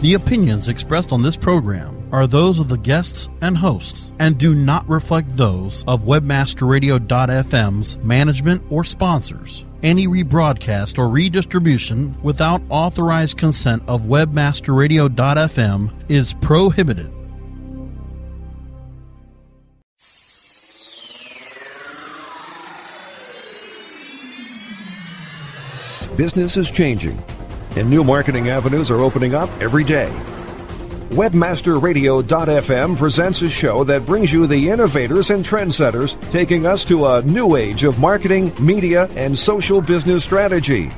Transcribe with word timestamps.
The 0.00 0.14
opinions 0.14 0.68
expressed 0.68 1.12
on 1.12 1.22
this 1.22 1.36
program 1.36 2.08
are 2.12 2.28
those 2.28 2.60
of 2.60 2.68
the 2.68 2.78
guests 2.78 3.28
and 3.42 3.56
hosts 3.56 4.12
and 4.20 4.38
do 4.38 4.54
not 4.54 4.88
reflect 4.88 5.36
those 5.36 5.84
of 5.88 6.04
webmasterradio.fm's 6.04 7.98
management 7.98 8.62
or 8.70 8.84
sponsors. 8.84 9.66
Any 9.82 10.06
rebroadcast 10.06 11.00
or 11.00 11.08
redistribution 11.08 12.16
without 12.22 12.62
authorized 12.68 13.38
consent 13.38 13.82
of 13.88 14.02
webmasterradio.fm 14.02 15.90
is 16.08 16.32
prohibited. 16.34 17.10
Business 26.16 26.56
is 26.56 26.70
changing, 26.70 27.16
and 27.76 27.88
new 27.90 28.04
marketing 28.04 28.48
avenues 28.48 28.90
are 28.90 29.00
opening 29.00 29.34
up 29.34 29.50
every 29.60 29.84
day. 29.84 30.10
WebmasterRadio.fm 31.10 32.96
presents 32.98 33.40
a 33.40 33.48
show 33.48 33.82
that 33.84 34.04
brings 34.04 34.32
you 34.32 34.46
the 34.46 34.68
innovators 34.68 35.30
and 35.30 35.44
trendsetters 35.44 36.20
taking 36.30 36.66
us 36.66 36.84
to 36.84 37.06
a 37.06 37.22
new 37.22 37.56
age 37.56 37.84
of 37.84 37.98
marketing, 37.98 38.52
media, 38.60 39.08
and 39.16 39.38
social 39.38 39.80
business 39.80 40.22
strategy. 40.22 40.90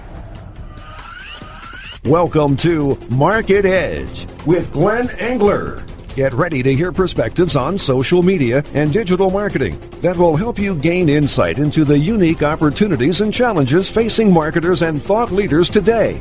Welcome 2.05 2.57
to 2.59 2.99
Market 3.09 3.65
Edge 3.65 4.27
with 4.47 4.73
Glenn 4.73 5.11
Engler. 5.19 5.85
Get 6.17 6.33
ready 6.33 6.63
to 6.63 6.75
hear 6.75 6.91
perspectives 6.91 7.55
on 7.55 7.79
social 7.79 8.23
media 8.23 8.65
and 8.75 8.93
digital 8.93 9.31
marketing 9.31 9.79
that 10.01 10.17
will 10.17 10.35
help 10.35 10.59
you 10.59 10.75
gain 10.75 11.09
insight 11.09 11.59
into 11.59 11.85
the 11.85 11.99
unique 11.99 12.43
opportunities 12.43 13.21
and 13.21 13.33
challenges 13.33 13.89
facing 13.89 14.33
marketers 14.33 14.83
and 14.83 15.01
thought 15.01 15.31
leaders 15.31 15.71
today. 15.71 16.21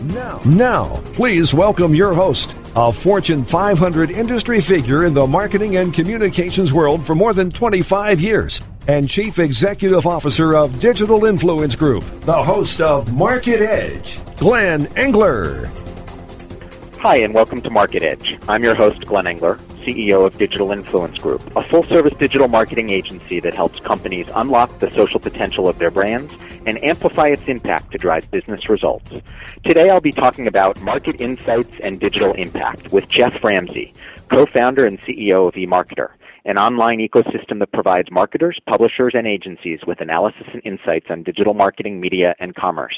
Now, 0.00 0.40
now, 0.46 1.02
please 1.12 1.52
welcome 1.52 1.94
your 1.94 2.14
host, 2.14 2.54
a 2.74 2.90
Fortune 2.90 3.44
500 3.44 4.10
industry 4.10 4.58
figure 4.58 5.04
in 5.04 5.12
the 5.12 5.26
marketing 5.26 5.76
and 5.76 5.92
communications 5.92 6.72
world 6.72 7.04
for 7.04 7.14
more 7.14 7.34
than 7.34 7.50
25 7.50 8.18
years, 8.18 8.62
and 8.88 9.10
Chief 9.10 9.38
Executive 9.38 10.06
Officer 10.06 10.54
of 10.54 10.78
Digital 10.78 11.26
Influence 11.26 11.76
Group, 11.76 12.02
the 12.22 12.32
host 12.32 12.80
of 12.80 13.12
Market 13.12 13.60
Edge, 13.60 14.18
Glenn 14.38 14.86
Engler. 14.96 15.70
Hi, 17.00 17.16
and 17.16 17.34
welcome 17.34 17.60
to 17.60 17.68
Market 17.68 18.02
Edge. 18.02 18.38
I'm 18.48 18.62
your 18.62 18.74
host, 18.74 19.04
Glenn 19.04 19.26
Engler, 19.26 19.58
CEO 19.80 20.24
of 20.26 20.36
Digital 20.38 20.72
Influence 20.72 21.18
Group, 21.18 21.40
a 21.56 21.62
full 21.62 21.82
service 21.82 22.12
digital 22.18 22.48
marketing 22.48 22.90
agency 22.90 23.40
that 23.40 23.54
helps 23.54 23.80
companies 23.80 24.26
unlock 24.34 24.78
the 24.78 24.90
social 24.90 25.20
potential 25.20 25.68
of 25.68 25.78
their 25.78 25.90
brands 25.90 26.32
and 26.66 26.82
amplify 26.84 27.28
its 27.28 27.42
impact 27.46 27.92
to 27.92 27.98
drive 27.98 28.30
business 28.30 28.68
results. 28.68 29.10
Today 29.64 29.90
I'll 29.90 30.00
be 30.00 30.12
talking 30.12 30.46
about 30.46 30.80
market 30.80 31.20
insights 31.20 31.74
and 31.82 31.98
digital 31.98 32.32
impact 32.34 32.92
with 32.92 33.08
Geoff 33.08 33.42
Ramsey, 33.42 33.94
co 34.30 34.46
founder 34.46 34.86
and 34.86 35.00
CEO 35.00 35.48
of 35.48 35.54
eMarketer, 35.54 36.10
an 36.44 36.58
online 36.58 36.98
ecosystem 36.98 37.58
that 37.58 37.72
provides 37.72 38.10
marketers, 38.10 38.58
publishers, 38.66 39.12
and 39.14 39.26
agencies 39.26 39.80
with 39.86 40.00
analysis 40.00 40.46
and 40.52 40.62
insights 40.64 41.06
on 41.10 41.22
digital 41.22 41.54
marketing, 41.54 42.00
media, 42.00 42.34
and 42.38 42.54
commerce. 42.54 42.96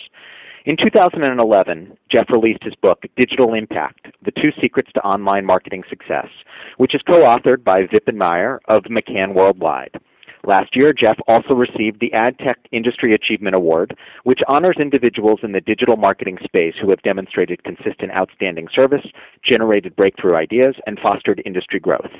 In 0.65 0.77
2011, 0.77 1.97
Geoff 2.09 2.31
released 2.31 2.63
his 2.63 2.77
book, 2.77 3.03
Digital 3.17 3.53
Impact 3.53 4.07
The 4.25 4.31
Two 4.31 4.51
Secrets 4.61 4.91
to 4.95 5.01
Online 5.01 5.45
Marketing 5.45 5.83
Success, 5.91 6.29
which 6.77 6.95
is 6.95 7.03
co 7.05 7.23
authored 7.23 7.65
by 7.65 7.83
Vipin 7.83 8.15
Mayar 8.15 8.59
of 8.69 8.85
McCann 8.85 9.35
Worldwide. 9.35 9.99
Last 10.45 10.75
year, 10.75 10.93
Geoff 10.93 11.19
also 11.29 11.55
received 11.55 12.01
the 12.01 12.11
AdTech 12.11 12.57
Industry 12.73 13.15
Achievement 13.15 13.55
Award, 13.55 13.97
which 14.25 14.41
honors 14.48 14.77
individuals 14.81 15.41
in 15.45 15.53
the 15.53 15.61
digital 15.61 15.97
marketing 15.97 16.39
space 16.43 16.75
who 16.81 16.91
have 16.91 17.01
demonstrated 17.03 17.62
consistent 17.62 18.11
outstanding 18.12 18.67
service, 18.75 19.07
generated 19.48 19.95
breakthrough 19.95 20.35
ideas, 20.35 20.75
and 20.87 20.98
fostered 20.98 21.41
industry 21.47 21.79
growth. 21.79 22.11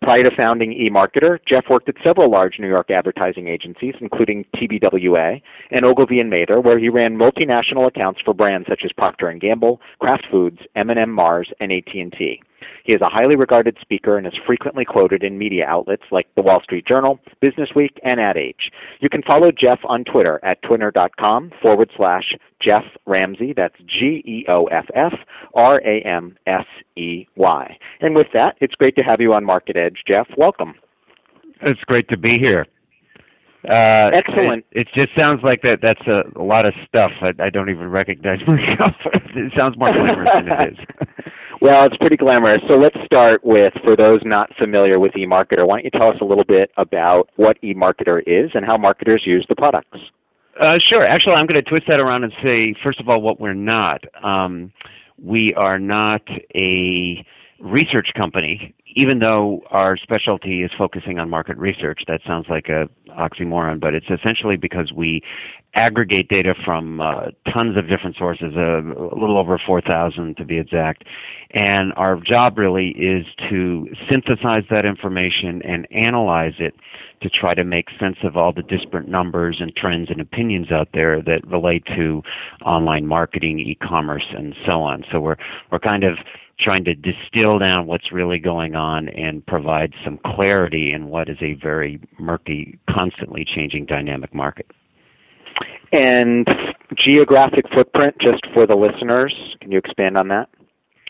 Prior 0.00 0.22
to 0.22 0.30
founding 0.34 0.72
eMarketer, 0.72 1.38
Jeff 1.46 1.64
worked 1.68 1.88
at 1.90 1.96
several 2.02 2.30
large 2.30 2.58
New 2.58 2.68
York 2.68 2.90
advertising 2.90 3.48
agencies, 3.48 3.94
including 4.00 4.46
TBWA 4.56 5.42
and 5.70 5.84
Ogilvy 5.84 6.18
and 6.18 6.30
Mather, 6.30 6.60
where 6.60 6.78
he 6.78 6.88
ran 6.88 7.18
multinational 7.18 7.86
accounts 7.86 8.20
for 8.24 8.32
brands 8.32 8.66
such 8.68 8.82
as 8.84 8.92
Procter 8.92 9.30
& 9.32 9.40
Gamble, 9.40 9.80
Kraft 10.00 10.26
Foods, 10.30 10.60
M&M 10.76 11.10
Mars, 11.10 11.52
and 11.60 11.70
AT&T. 11.70 12.40
He 12.86 12.94
is 12.94 13.00
a 13.02 13.10
highly 13.10 13.34
regarded 13.34 13.76
speaker 13.80 14.16
and 14.16 14.28
is 14.28 14.32
frequently 14.46 14.84
quoted 14.84 15.24
in 15.24 15.38
media 15.38 15.66
outlets 15.66 16.04
like 16.12 16.28
the 16.36 16.42
Wall 16.42 16.60
Street 16.62 16.86
Journal, 16.86 17.18
Business 17.40 17.70
Week, 17.74 17.98
and 18.04 18.20
Ad 18.20 18.36
Age. 18.36 18.70
You 19.00 19.08
can 19.08 19.22
follow 19.22 19.50
Geoff 19.50 19.80
on 19.88 20.04
Twitter 20.04 20.38
at 20.44 20.62
twitter.com 20.62 21.50
forward 21.60 21.90
slash 21.96 22.32
Geoff 22.62 22.84
Ramsey. 23.04 23.52
That's 23.56 23.74
G 23.86 24.22
E 24.24 24.44
O 24.48 24.66
F 24.66 24.86
F 24.94 25.14
R 25.54 25.80
A 25.84 26.00
M 26.02 26.36
S 26.46 26.64
E 26.96 27.26
Y. 27.34 27.76
And 28.00 28.14
with 28.14 28.28
that, 28.34 28.54
it's 28.60 28.74
great 28.74 28.94
to 28.96 29.02
have 29.02 29.20
you 29.20 29.34
on 29.34 29.44
Market 29.44 29.76
Edge, 29.76 30.04
Geoff. 30.06 30.28
Welcome. 30.38 30.74
It's 31.62 31.80
great 31.86 32.08
to 32.10 32.16
be 32.16 32.38
here. 32.38 32.66
Uh, 33.68 34.10
Excellent. 34.14 34.64
It, 34.70 34.86
it, 34.86 34.88
just 34.94 35.08
sounds 35.18 35.40
like 35.42 35.62
that. 35.62 35.78
That's 35.82 36.06
a, 36.06 36.22
a 36.40 36.44
lot 36.44 36.66
of 36.66 36.74
stuff. 36.86 37.10
I, 37.20 37.30
I 37.42 37.50
don't 37.50 37.68
even 37.68 37.88
recognize 37.88 38.38
myself. 38.46 38.94
it 39.34 39.52
sounds 39.56 39.76
more 39.76 39.92
glamorous 39.92 40.28
than 40.34 40.48
it 40.48 40.72
is. 40.72 41.26
Well, 41.60 41.86
it's 41.86 41.96
pretty 41.96 42.16
glamorous. 42.16 42.60
So 42.68 42.74
let's 42.74 42.96
start 43.06 43.42
with, 43.44 43.72
for 43.82 43.96
those 43.96 44.20
not 44.24 44.50
familiar 44.58 45.00
with 45.00 45.12
eMarketer, 45.12 45.66
why 45.66 45.78
don't 45.78 45.84
you 45.84 45.90
tell 45.90 46.10
us 46.10 46.18
a 46.20 46.24
little 46.24 46.44
bit 46.44 46.70
about 46.76 47.30
what 47.36 47.60
eMarketer 47.62 48.22
is 48.26 48.50
and 48.54 48.64
how 48.64 48.76
marketers 48.76 49.22
use 49.24 49.46
the 49.48 49.56
products? 49.56 49.98
Uh, 50.60 50.78
sure. 50.92 51.04
Actually, 51.04 51.34
I'm 51.34 51.46
going 51.46 51.62
to 51.62 51.68
twist 51.68 51.86
that 51.88 52.00
around 52.00 52.24
and 52.24 52.32
say, 52.42 52.74
first 52.82 53.00
of 53.00 53.08
all, 53.08 53.20
what 53.20 53.40
we're 53.40 53.54
not. 53.54 54.02
Um, 54.22 54.72
we 55.22 55.54
are 55.54 55.78
not 55.78 56.22
a 56.54 57.24
research 57.60 58.08
company, 58.16 58.74
even 58.94 59.18
though 59.18 59.62
our 59.70 59.96
specialty 59.96 60.62
is 60.62 60.70
focusing 60.76 61.18
on 61.18 61.30
market 61.30 61.56
research. 61.56 62.02
That 62.06 62.20
sounds 62.26 62.46
like 62.48 62.68
a 62.68 62.88
oxymoron, 63.10 63.80
but 63.80 63.94
it's 63.94 64.06
essentially 64.10 64.56
because 64.56 64.92
we 64.94 65.22
aggregate 65.74 66.28
data 66.28 66.54
from 66.64 67.00
uh, 67.00 67.26
tons 67.52 67.76
of 67.76 67.88
different 67.88 68.16
sources, 68.16 68.54
uh, 68.56 68.80
a 68.80 69.16
little 69.18 69.38
over 69.38 69.60
4,000 69.64 70.36
to 70.36 70.44
be 70.44 70.58
exact. 70.58 71.04
And 71.52 71.92
our 71.96 72.20
job 72.20 72.58
really 72.58 72.88
is 72.88 73.26
to 73.50 73.86
synthesize 74.10 74.64
that 74.70 74.84
information 74.84 75.62
and 75.62 75.86
analyze 75.90 76.54
it 76.58 76.74
to 77.22 77.30
try 77.30 77.54
to 77.54 77.64
make 77.64 77.86
sense 77.98 78.16
of 78.22 78.36
all 78.36 78.52
the 78.52 78.62
disparate 78.62 79.08
numbers 79.08 79.58
and 79.60 79.74
trends 79.74 80.10
and 80.10 80.20
opinions 80.20 80.70
out 80.70 80.88
there 80.92 81.22
that 81.22 81.46
relate 81.46 81.84
to 81.96 82.22
online 82.64 83.06
marketing, 83.06 83.58
e-commerce, 83.58 84.26
and 84.36 84.54
so 84.68 84.80
on. 84.82 85.04
So 85.10 85.20
we're 85.20 85.36
we're 85.70 85.78
kind 85.78 86.04
of 86.04 86.18
trying 86.58 86.84
to 86.84 86.94
distill 86.94 87.58
down 87.58 87.86
what's 87.86 88.12
really 88.12 88.38
going 88.38 88.74
on 88.74 89.08
and 89.08 89.44
provide 89.46 89.92
some 90.04 90.18
clarity 90.24 90.92
in 90.92 91.08
what 91.08 91.28
is 91.28 91.36
a 91.42 91.54
very 91.54 92.00
murky, 92.18 92.78
constantly 92.88 93.44
changing 93.44 93.86
dynamic 93.86 94.34
market. 94.34 94.66
And 95.92 96.46
geographic 96.96 97.64
footprint, 97.74 98.16
just 98.20 98.42
for 98.52 98.66
the 98.66 98.74
listeners, 98.74 99.34
can 99.60 99.70
you 99.70 99.78
expand 99.78 100.16
on 100.16 100.28
that? 100.28 100.48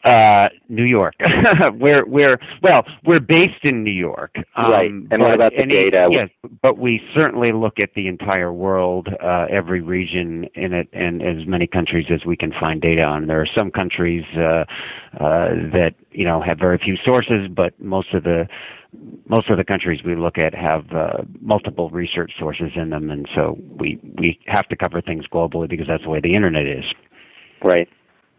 Uh, 0.07 0.49
New 0.69 0.85
York. 0.85 1.15
we're 1.81 2.07
we're 2.07 2.39
well, 2.63 2.85
we're 3.05 3.19
based 3.19 3.65
in 3.65 3.83
New 3.83 3.91
York. 3.91 4.37
Um, 4.57 4.71
right. 4.71 4.91
And 5.11 5.21
what 5.21 5.35
about 5.35 5.51
the 5.51 5.63
any, 5.63 5.75
data? 5.75 6.09
Yes, 6.13 6.29
but 6.63 6.79
we 6.79 7.01
certainly 7.13 7.51
look 7.53 7.81
at 7.81 7.91
the 7.97 8.07
entire 8.07 8.53
world, 8.53 9.09
uh, 9.21 9.47
every 9.51 9.81
region 9.81 10.47
in 10.55 10.73
it, 10.73 10.89
and 10.93 11.23
as 11.23 11.45
many 11.49 11.67
countries 11.67 12.07
as 12.15 12.25
we 12.25 12.37
can 12.37 12.53
find 12.53 12.81
data 12.81 13.03
on. 13.03 13.27
There 13.27 13.41
are 13.41 13.49
some 13.53 13.73
countries 13.73 14.23
uh, 14.37 14.65
uh, 15.19 15.49
that 15.73 15.95
you 16.13 16.25
know 16.25 16.41
have 16.41 16.59
very 16.59 16.79
few 16.79 16.97
sources, 17.05 17.49
but 17.55 17.73
most 17.81 18.15
of 18.15 18.23
the 18.23 18.47
most 19.29 19.51
of 19.51 19.57
the 19.57 19.65
countries 19.65 20.03
we 20.05 20.15
look 20.15 20.39
at 20.39 20.55
have 20.55 20.85
uh, 20.95 21.25
multiple 21.41 21.91
research 21.91 22.31
sources 22.39 22.71
in 22.77 22.91
them, 22.91 23.11
and 23.11 23.29
so 23.35 23.59
we 23.77 23.99
we 24.21 24.39
have 24.47 24.69
to 24.69 24.77
cover 24.77 25.01
things 25.01 25.25
globally 25.33 25.69
because 25.69 25.89
that's 25.89 26.05
the 26.05 26.11
way 26.11 26.21
the 26.21 26.37
internet 26.37 26.65
is. 26.65 26.85
Right. 27.61 27.89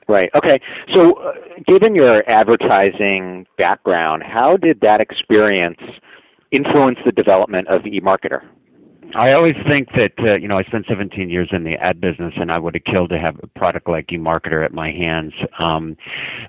Right. 0.10 0.30
Okay. 0.38 0.60
So, 0.94 1.16
uh, 1.16 1.34
given 1.68 1.94
your 1.94 2.24
advertising 2.30 3.46
background, 3.58 4.24
how 4.24 4.56
did 4.56 4.80
that 4.80 5.02
experience 5.02 5.80
influence 6.52 6.98
the 7.06 7.12
development 7.12 7.68
of 7.68 7.82
eMarketer? 7.82 8.42
I 9.16 9.34
always 9.34 9.56
think 9.68 9.90
that 9.96 10.12
uh, 10.20 10.36
you 10.36 10.48
know 10.48 10.58
I 10.58 10.64
spent 10.64 10.86
17 10.88 11.30
years 11.30 11.50
in 11.52 11.64
the 11.64 11.76
ad 11.76 12.02
business, 12.02 12.34
and 12.36 12.52
I 12.52 12.60
would 12.60 12.76
have 12.76 12.84
killed 12.84 13.10
to 13.12 13.20
have 13.20 13.38
a 13.42 13.48
product 13.48 13.88
like 13.88 14.08
eMarketer 14.08 14.66
at 14.66 14.74
my 14.74 14.92
hands 14.92 15.34
um, 15.60 15.96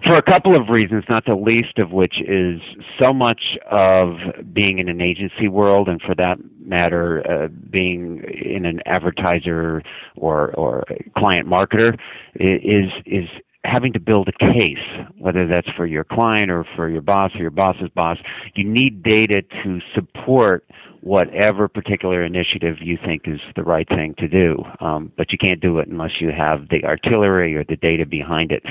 for 0.05 0.15
a 0.15 0.23
couple 0.23 0.57
of 0.57 0.69
reasons. 0.69 1.05
Not 1.09 1.25
the 1.25 1.35
least 1.35 1.79
of 1.79 1.93
which 1.93 2.15
is 2.21 2.61
so 3.01 3.13
much 3.13 3.41
of 3.71 4.17
being 4.53 4.79
in 4.79 4.89
an 4.89 5.01
agency 5.01 5.49
world, 5.49 5.89
and 5.89 6.01
for 6.03 6.15
that 6.17 6.39
matter, 6.61 7.23
uh, 7.31 7.49
being 7.71 8.25
in 8.45 8.67
an 8.67 8.81
advertiser 8.87 9.83
or 10.17 10.53
or 10.55 10.85
client 11.17 11.49
marketer 11.49 11.97
is 12.35 12.91
is 13.07 13.29
having 13.71 13.93
to 13.93 14.01
build 14.01 14.29
a 14.29 14.33
case, 14.33 14.79
whether 15.19 15.47
that's 15.47 15.69
for 15.77 15.87
your 15.87 16.05
client 16.05 16.51
or 16.51 16.65
for 16.77 16.89
your 16.89 17.03
boss 17.03 17.33
or 17.35 17.41
your 17.43 17.51
boss's 17.51 17.89
boss, 17.95 18.19
you 18.55 18.65
need 18.65 19.03
data 19.03 19.43
to 19.63 19.81
support 19.95 20.65
whatever 21.03 21.69
particular 21.69 22.25
initiative 22.25 22.77
you 22.81 22.99
think 23.05 23.23
is 23.27 23.41
the 23.57 23.63
right 23.63 23.89
thing 23.89 24.15
to 24.19 24.29
do. 24.29 24.63
Um, 24.81 25.13
but 25.17 25.33
you 25.33 25.39
can't 25.39 25.61
do 25.61 25.79
it 25.79 25.89
unless 25.89 26.21
you 26.21 26.31
have 26.37 26.69
the 26.71 26.85
artillery 26.85 27.55
or 27.55 27.65
the 27.65 27.77
data 27.77 28.07
behind 28.07 28.53
it. 28.53 28.63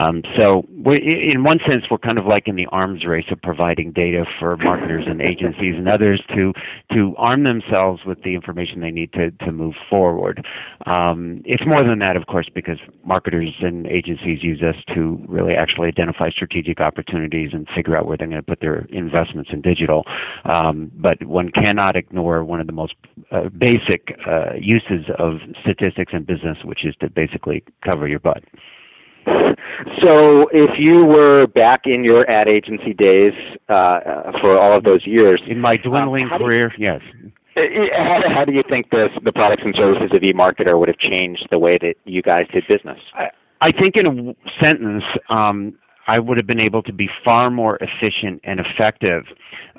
Um, 0.00 0.22
so, 0.40 0.64
in 0.70 1.44
one 1.44 1.58
sense, 1.68 1.84
we're 1.90 1.98
kind 1.98 2.18
of 2.18 2.26
like 2.26 2.48
in 2.48 2.56
the 2.56 2.66
arms 2.66 3.04
race 3.06 3.26
of 3.30 3.40
providing 3.42 3.92
data 3.92 4.24
for 4.38 4.56
marketers 4.56 5.04
and 5.06 5.20
agencies 5.20 5.74
and 5.76 5.88
others 5.88 6.22
to 6.34 6.52
to 6.92 7.14
arm 7.16 7.44
themselves 7.44 8.02
with 8.06 8.22
the 8.22 8.34
information 8.34 8.80
they 8.80 8.90
need 8.90 9.12
to 9.12 9.30
to 9.44 9.52
move 9.52 9.74
forward. 9.88 10.44
Um, 10.86 11.42
it's 11.44 11.64
more 11.66 11.84
than 11.84 11.98
that, 12.00 12.16
of 12.16 12.26
course, 12.26 12.48
because 12.54 12.78
marketers 13.04 13.54
and 13.60 13.86
agencies 13.86 14.42
use 14.42 14.62
us 14.62 14.76
to 14.94 15.18
really 15.28 15.54
actually 15.54 15.88
identify 15.88 16.30
strategic 16.30 16.80
opportunities 16.80 17.50
and 17.52 17.66
figure 17.74 17.96
out 17.96 18.06
where 18.06 18.16
they're 18.16 18.26
going 18.26 18.40
to 18.40 18.46
put 18.46 18.60
their 18.60 18.86
investments 18.90 19.50
in 19.52 19.60
digital. 19.60 20.04
Um, 20.44 20.90
but 20.94 21.24
one 21.24 21.50
cannot 21.76 21.96
ignore 21.96 22.44
one 22.44 22.60
of 22.60 22.66
the 22.66 22.72
most 22.72 22.94
uh, 23.30 23.48
basic 23.58 24.16
uh, 24.26 24.54
uses 24.58 25.06
of 25.18 25.34
statistics 25.60 26.12
in 26.14 26.24
business, 26.24 26.56
which 26.64 26.84
is 26.84 26.94
to 27.00 27.10
basically 27.10 27.62
cover 27.84 28.08
your 28.08 28.18
butt. 28.18 28.42
So, 30.00 30.48
if 30.52 30.78
you 30.78 31.04
were 31.04 31.48
back 31.48 31.82
in 31.84 32.04
your 32.04 32.28
ad 32.30 32.48
agency 32.48 32.94
days 32.94 33.32
uh, 33.68 34.32
for 34.40 34.58
all 34.58 34.76
of 34.76 34.84
those 34.84 35.04
years, 35.04 35.42
in 35.48 35.60
my 35.60 35.76
dwindling 35.76 36.28
um, 36.32 36.38
career, 36.38 36.72
you, 36.78 36.86
yes. 36.86 37.00
Uh, 37.56 37.60
how, 37.92 38.20
how, 38.32 38.44
do 38.44 38.52
you 38.52 38.62
think 38.68 38.90
the 38.90 39.08
the 39.24 39.32
products 39.32 39.62
and 39.64 39.74
services 39.74 40.10
of 40.12 40.22
eMarketer 40.22 40.78
would 40.78 40.88
have 40.88 40.98
changed 40.98 41.48
the 41.50 41.58
way 41.58 41.74
that 41.80 41.94
you 42.04 42.22
guys 42.22 42.44
did 42.52 42.64
business? 42.68 43.00
I, 43.14 43.30
I 43.60 43.72
think, 43.72 43.96
in 43.96 44.06
a 44.06 44.64
sentence, 44.64 45.02
um, 45.28 45.76
I 46.06 46.18
would 46.18 46.36
have 46.36 46.46
been 46.46 46.60
able 46.60 46.82
to 46.84 46.92
be 46.92 47.08
far 47.24 47.50
more 47.50 47.78
efficient 47.80 48.40
and 48.44 48.60
effective. 48.60 49.24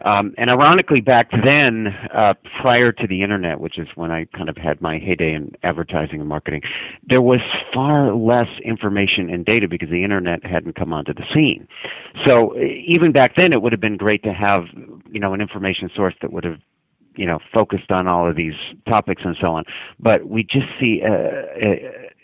Um, 0.04 0.34
and 0.38 0.50
ironically, 0.50 1.02
back 1.02 1.32
then, 1.32 1.88
uh, 2.14 2.34
prior 2.62 2.92
to 2.92 3.08
the 3.08 3.24
internet, 3.24 3.60
which 3.60 3.80
is 3.80 3.88
when 3.96 4.12
I 4.12 4.26
kind 4.36 4.50
of 4.50 4.58
had 4.58 4.82
my 4.82 5.00
heyday 5.00 5.34
in 5.34 5.54
advertising 5.64 6.20
and 6.20 6.30
marketing, 6.30 6.62
there 7.08 7.22
was 7.22 7.40
far 7.74 8.14
less 8.14 8.48
information 8.64 9.30
and 9.30 9.46
data 9.46 9.68
because 9.68 9.90
the 9.90 10.04
internet 10.04 10.46
hadn't 10.46 10.76
come 10.76 10.94
onto 10.94 11.14
the 11.14 11.24
scene. 11.34 11.68
So 12.26 12.56
even 12.58 13.12
back 13.12 13.36
then, 13.38 13.54
it 13.54 13.62
would 13.62 13.72
have 13.72 13.82
been 13.82 13.98
great 13.98 14.24
to 14.24 14.34
have, 14.34 14.66
you 15.10 15.20
know, 15.20 15.34
an 15.34 15.42
information 15.42 15.90
source 15.96 16.14
that 16.22 16.32
would 16.32 16.44
have 16.44 16.60
you 17.16 17.26
know 17.26 17.40
focused 17.52 17.92
on 17.92 18.08
all 18.08 18.30
of 18.30 18.36
these 18.36 18.54
topics 18.88 19.24
and 19.26 19.36
so 19.42 19.48
on 19.48 19.64
but 20.00 20.30
we 20.30 20.44
just 20.44 20.68
see 20.80 21.02
uh, 21.04 21.10
uh 21.12 21.76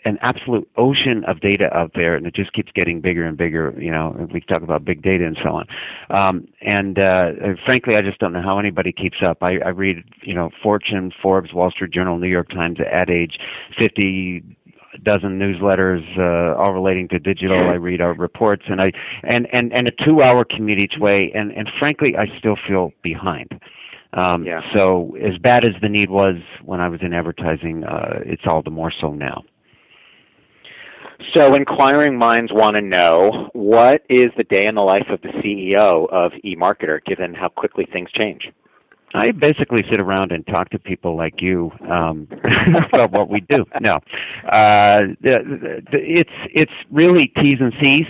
an 0.04 0.18
absolute 0.20 0.68
ocean 0.76 1.24
of 1.26 1.40
data 1.40 1.74
out 1.74 1.92
there, 1.94 2.14
and 2.14 2.26
it 2.26 2.34
just 2.34 2.52
keeps 2.52 2.70
getting 2.72 3.00
bigger 3.00 3.24
and 3.24 3.36
bigger. 3.36 3.74
You 3.78 3.90
know, 3.90 4.28
we 4.32 4.40
talk 4.40 4.62
about 4.62 4.84
big 4.84 5.02
data 5.02 5.24
and 5.26 5.38
so 5.42 5.50
on. 5.50 5.66
Um, 6.10 6.48
and 6.60 6.98
uh, 6.98 7.30
frankly, 7.64 7.96
I 7.96 8.02
just 8.02 8.18
don't 8.18 8.32
know 8.32 8.42
how 8.42 8.58
anybody 8.58 8.92
keeps 8.92 9.18
up. 9.26 9.38
I, 9.42 9.58
I 9.64 9.68
read, 9.68 10.04
you 10.22 10.34
know, 10.34 10.50
Fortune, 10.62 11.12
Forbes, 11.22 11.52
Wall 11.52 11.70
Street 11.70 11.92
Journal, 11.92 12.18
New 12.18 12.28
York 12.28 12.50
Times, 12.50 12.78
Ad 12.80 13.10
Age, 13.10 13.38
50 13.78 14.44
dozen 15.02 15.38
newsletters 15.40 16.02
uh, 16.18 16.56
all 16.56 16.72
relating 16.72 17.08
to 17.08 17.18
digital. 17.18 17.58
I 17.68 17.74
read 17.74 18.00
our 18.00 18.14
reports, 18.14 18.62
and 18.68 18.80
I 18.80 18.92
and 19.24 19.48
and 19.52 19.72
and 19.72 19.88
a 19.88 20.04
two-hour 20.04 20.44
commute 20.44 20.78
each 20.78 20.94
way. 21.00 21.32
And 21.34 21.50
and 21.50 21.68
frankly, 21.80 22.14
I 22.16 22.26
still 22.38 22.56
feel 22.68 22.92
behind. 23.02 23.60
Um, 24.12 24.44
yeah. 24.44 24.60
So 24.72 25.16
as 25.16 25.36
bad 25.38 25.64
as 25.64 25.72
the 25.82 25.88
need 25.88 26.10
was 26.10 26.36
when 26.64 26.80
I 26.80 26.88
was 26.88 27.00
in 27.02 27.12
advertising, 27.12 27.82
uh, 27.82 28.20
it's 28.24 28.42
all 28.46 28.62
the 28.62 28.70
more 28.70 28.92
so 29.00 29.12
now. 29.12 29.42
So, 31.34 31.54
inquiring 31.54 32.18
minds 32.18 32.52
want 32.52 32.76
to 32.76 32.82
know 32.82 33.50
what 33.52 34.02
is 34.08 34.30
the 34.36 34.44
day 34.44 34.64
in 34.68 34.74
the 34.74 34.82
life 34.82 35.06
of 35.10 35.20
the 35.22 35.28
CEO 35.28 36.08
of 36.10 36.32
eMarketer, 36.44 37.04
given 37.04 37.34
how 37.34 37.48
quickly 37.48 37.86
things 37.92 38.10
change? 38.12 38.50
I 39.14 39.30
basically 39.30 39.84
sit 39.88 40.00
around 40.00 40.32
and 40.32 40.44
talk 40.46 40.70
to 40.70 40.78
people 40.78 41.16
like 41.16 41.40
you 41.40 41.70
um, 41.88 42.26
about 42.92 43.12
what 43.12 43.30
we 43.30 43.40
do. 43.40 43.64
No, 43.80 44.00
uh, 44.50 45.00
it's 45.22 46.30
it's 46.52 46.72
really 46.90 47.32
T's 47.40 47.58
and 47.60 47.72
C's. 47.80 48.06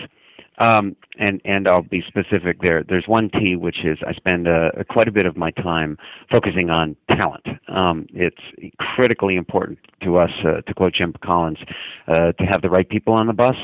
Um, 0.59 0.97
and 1.19 1.41
and 1.45 1.69
I'll 1.69 1.83
be 1.83 2.03
specific 2.07 2.61
there. 2.61 2.83
There's 2.83 3.07
one 3.07 3.31
T, 3.31 3.57
which 3.57 3.85
is 3.85 3.99
I 4.07 4.13
spend 4.15 4.49
uh, 4.49 4.71
quite 4.89 5.09
a 5.09 5.13
bit 5.13 5.27
of 5.27 5.37
my 5.37 5.51
time 5.51 5.99
focusing 6.31 6.71
on 6.71 6.97
talent. 7.11 7.47
Um, 7.69 8.07
it's 8.13 8.41
critically 8.79 9.37
important 9.37 9.79
to 10.03 10.19
us, 10.19 10.31
uh, 10.45 10.61
to 10.63 10.75
quote 10.75 10.95
Jim 10.95 11.15
Collins, 11.25 11.59
uh, 12.09 12.33
to 12.33 12.45
have 12.45 12.63
the 12.63 12.71
right 12.71 12.89
people 12.89 13.15
on 13.15 13.27
the 13.27 13.33
bus. 13.33 13.57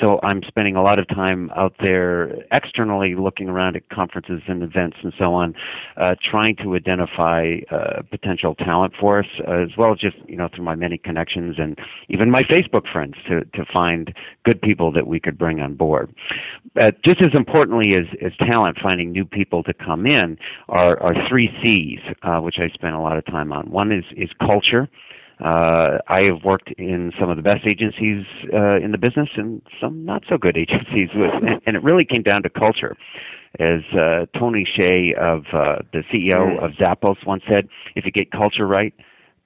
So 0.00 0.18
I'm 0.22 0.42
spending 0.46 0.76
a 0.76 0.82
lot 0.82 0.98
of 0.98 1.06
time 1.08 1.50
out 1.56 1.74
there 1.80 2.32
externally 2.52 3.14
looking 3.16 3.48
around 3.48 3.76
at 3.76 3.88
conferences 3.90 4.40
and 4.46 4.62
events 4.62 4.96
and 5.02 5.12
so 5.20 5.34
on, 5.34 5.54
uh, 5.96 6.14
trying 6.22 6.56
to 6.62 6.74
identify 6.74 7.56
uh, 7.70 8.02
potential 8.10 8.54
talent 8.54 8.94
for 8.98 9.18
us, 9.18 9.26
as 9.46 9.76
well 9.76 9.92
as 9.92 9.98
just 9.98 10.16
you 10.26 10.36
know 10.36 10.48
through 10.54 10.64
my 10.64 10.74
many 10.74 10.96
connections 10.96 11.56
and 11.58 11.78
even 12.08 12.30
my 12.30 12.42
Facebook 12.44 12.90
friends 12.90 13.14
to 13.28 13.44
to 13.44 13.64
find 13.72 14.14
good 14.44 14.62
people 14.62 14.92
that 14.92 15.06
we 15.06 15.20
could 15.20 15.36
bring 15.36 15.60
on 15.60 15.74
board. 15.74 16.14
Uh, 16.90 16.98
just 17.06 17.20
as 17.22 17.30
importantly 17.34 17.92
as, 17.96 18.06
as 18.24 18.32
talent, 18.46 18.78
finding 18.82 19.12
new 19.12 19.24
people 19.24 19.62
to 19.62 19.74
come 19.74 20.06
in 20.06 20.36
are, 20.68 21.00
are 21.00 21.14
three 21.28 21.48
C's, 21.62 22.00
uh, 22.22 22.38
which 22.40 22.56
I 22.58 22.68
spend 22.74 22.94
a 22.94 23.00
lot 23.00 23.16
of 23.16 23.24
time 23.26 23.52
on. 23.52 23.70
One 23.70 23.92
is 23.92 24.04
is 24.16 24.30
culture. 24.40 24.88
Uh, 25.42 25.98
I 26.06 26.22
have 26.28 26.44
worked 26.44 26.70
in 26.76 27.12
some 27.18 27.30
of 27.30 27.36
the 27.36 27.42
best 27.42 27.66
agencies 27.66 28.26
uh, 28.52 28.76
in 28.76 28.92
the 28.92 28.98
business 28.98 29.28
and 29.36 29.62
some 29.80 30.04
not 30.04 30.22
so 30.28 30.36
good 30.36 30.56
agencies, 30.64 31.08
with, 31.14 31.30
and, 31.42 31.60
and 31.66 31.76
it 31.76 31.82
really 31.82 32.04
came 32.04 32.22
down 32.22 32.42
to 32.42 32.50
culture. 32.50 32.96
As 33.58 33.80
uh, 33.94 34.26
Tony 34.38 34.64
Hsieh 34.64 35.16
of 35.18 35.44
uh, 35.52 35.82
the 35.92 36.02
CEO 36.12 36.38
mm-hmm. 36.38 36.64
of 36.64 36.72
Zappos 36.72 37.26
once 37.26 37.42
said, 37.48 37.68
"If 37.96 38.04
you 38.04 38.12
get 38.12 38.30
culture 38.30 38.66
right, 38.66 38.94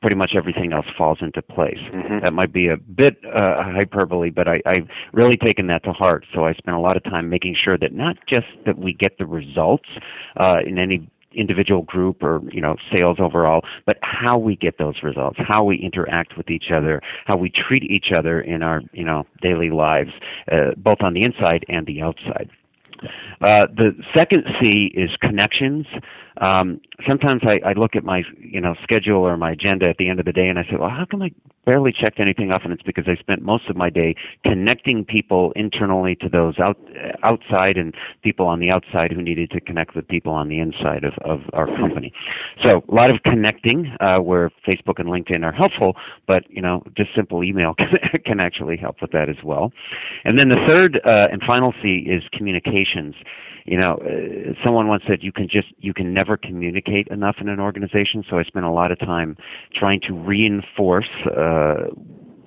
pretty 0.05 0.17
much 0.17 0.33
everything 0.37 0.75
else 0.75 0.87
falls 0.99 1.19
into 1.23 1.41
place." 1.41 1.81
Mm-hmm. 1.93 2.25
That 2.25 2.35
might 2.35 2.53
be 2.53 2.69
a 2.69 2.77
bit 2.77 3.17
uh, 3.25 3.63
hyperbole, 3.63 4.29
but 4.29 4.47
I, 4.47 4.61
I've 4.67 4.89
really 5.15 5.39
taken 5.39 5.67
that 5.69 5.83
to 5.85 5.93
heart. 5.93 6.27
So 6.35 6.45
I 6.45 6.53
spent 6.53 6.77
a 6.77 6.81
lot 6.81 6.99
of 6.99 7.05
time 7.05 7.31
making 7.31 7.57
sure 7.63 7.79
that 7.79 7.95
not 7.95 8.17
just 8.29 8.47
that 8.67 8.79
we 8.79 8.93
get 8.93 9.17
the 9.19 9.25
results 9.27 9.89
uh, 10.37 10.59
in 10.67 10.79
any 10.79 11.09
individual 11.37 11.83
group 11.83 12.23
or 12.23 12.43
you 12.53 12.61
know 12.61 12.77
sales 12.93 13.19
overall, 13.21 13.63
but 13.87 13.97
how 14.03 14.39
we 14.39 14.57
get 14.57 14.79
those 14.79 14.97
results, 15.03 15.39
how 15.39 15.65
we 15.65 15.77
interact 15.79 16.37
with 16.37 16.51
each 16.51 16.67
other, 16.75 17.01
how 17.25 17.37
we 17.37 17.51
treat 17.51 17.83
each 17.83 18.09
other 18.17 18.41
in 18.41 18.63
our 18.63 18.83
you 18.93 19.05
know 19.05 19.25
daily 19.43 19.71
lives, 19.71 20.11
uh, 20.53 20.73
both 20.77 20.99
on 21.01 21.15
the 21.15 21.25
inside 21.25 21.65
and 21.69 21.87
the 21.87 22.03
outside. 22.03 22.51
Uh, 23.41 23.67
the 23.77 23.93
second 24.17 24.45
C 24.61 24.91
is 24.95 25.11
connections. 25.21 25.87
Um, 26.41 26.81
sometimes 27.07 27.43
I, 27.45 27.69
I 27.69 27.73
look 27.75 27.95
at 27.95 28.05
my 28.05 28.23
you 28.39 28.61
know 28.61 28.75
schedule 28.83 29.19
or 29.19 29.37
my 29.37 29.53
agenda 29.53 29.89
at 29.89 29.97
the 29.99 30.09
end 30.09 30.19
of 30.19 30.27
the 30.27 30.33
day, 30.33 30.49
and 30.49 30.59
I 30.59 30.63
say, 30.65 30.77
well, 30.79 30.91
how 30.91 31.05
come 31.09 31.23
I 31.23 31.31
barely 31.65 31.93
checked 31.93 32.21
anything 32.21 32.51
off? 32.51 32.63
And 32.65 32.73
it's 32.73 32.83
because 32.83 33.05
I 33.07 33.15
spent 33.21 33.43
most 33.43 33.69
of 33.71 33.77
my 33.77 33.89
day 33.89 34.15
connecting 34.45 35.05
people 35.05 35.53
internally 35.55 36.17
to 36.17 36.29
those 36.29 36.59
out 36.59 36.79
outside 37.23 37.77
and 37.77 37.95
people 38.23 38.47
on 38.47 38.61
the 38.61 38.71
outside 38.71 39.13
who 39.13 39.23
needed 39.23 39.51
to 39.53 39.61
connect 39.61 39.95
with 39.95 40.09
people 40.09 40.33
on 40.33 40.49
the 40.49 40.59
inside 40.59 41.05
of, 41.05 41.15
of 41.25 41.41
our 41.53 41.67
company. 41.67 42.13
So 42.63 42.83
a 42.89 42.95
lot 42.95 43.15
of 43.15 43.23
connecting 43.23 43.95
uh, 44.01 44.19
where 44.19 44.51
Facebook 44.67 44.99
and 44.99 45.09
LinkedIn 45.09 45.45
are 45.45 45.53
helpful, 45.53 45.95
but 46.27 46.45
you 46.51 46.63
know 46.63 46.83
just 46.97 47.11
simple 47.15 47.45
email 47.45 47.75
can, 48.25 48.41
actually 48.41 48.77
help 48.77 48.97
with 49.01 49.13
that 49.13 49.29
as 49.29 49.37
well. 49.45 49.73
And 50.25 50.37
then 50.37 50.49
the 50.49 50.59
third 50.69 51.01
uh, 51.05 51.29
and 51.31 51.41
final 51.47 51.73
C 51.83 52.05
is 52.09 52.23
communications 52.33 53.15
you 53.65 53.79
know, 53.79 53.95
uh, 53.95 54.53
someone 54.63 54.89
once 54.89 55.03
said 55.09 55.19
you 55.23 55.33
can 55.33 55.49
just 55.51 55.69
you 55.79 55.95
can 55.95 56.13
never 56.13 56.24
communicate 56.37 57.09
enough 57.09 57.37
in 57.41 57.49
an 57.49 57.61
organization. 57.61 58.25
So 58.29 58.39
I 58.39 58.45
spent 58.45 58.65
a 58.65 58.71
lot 58.71 58.91
of 58.91 58.99
time 58.99 59.37
trying 59.75 60.01
to 60.09 60.15
reinforce. 60.15 61.09
Uh, 61.27 61.91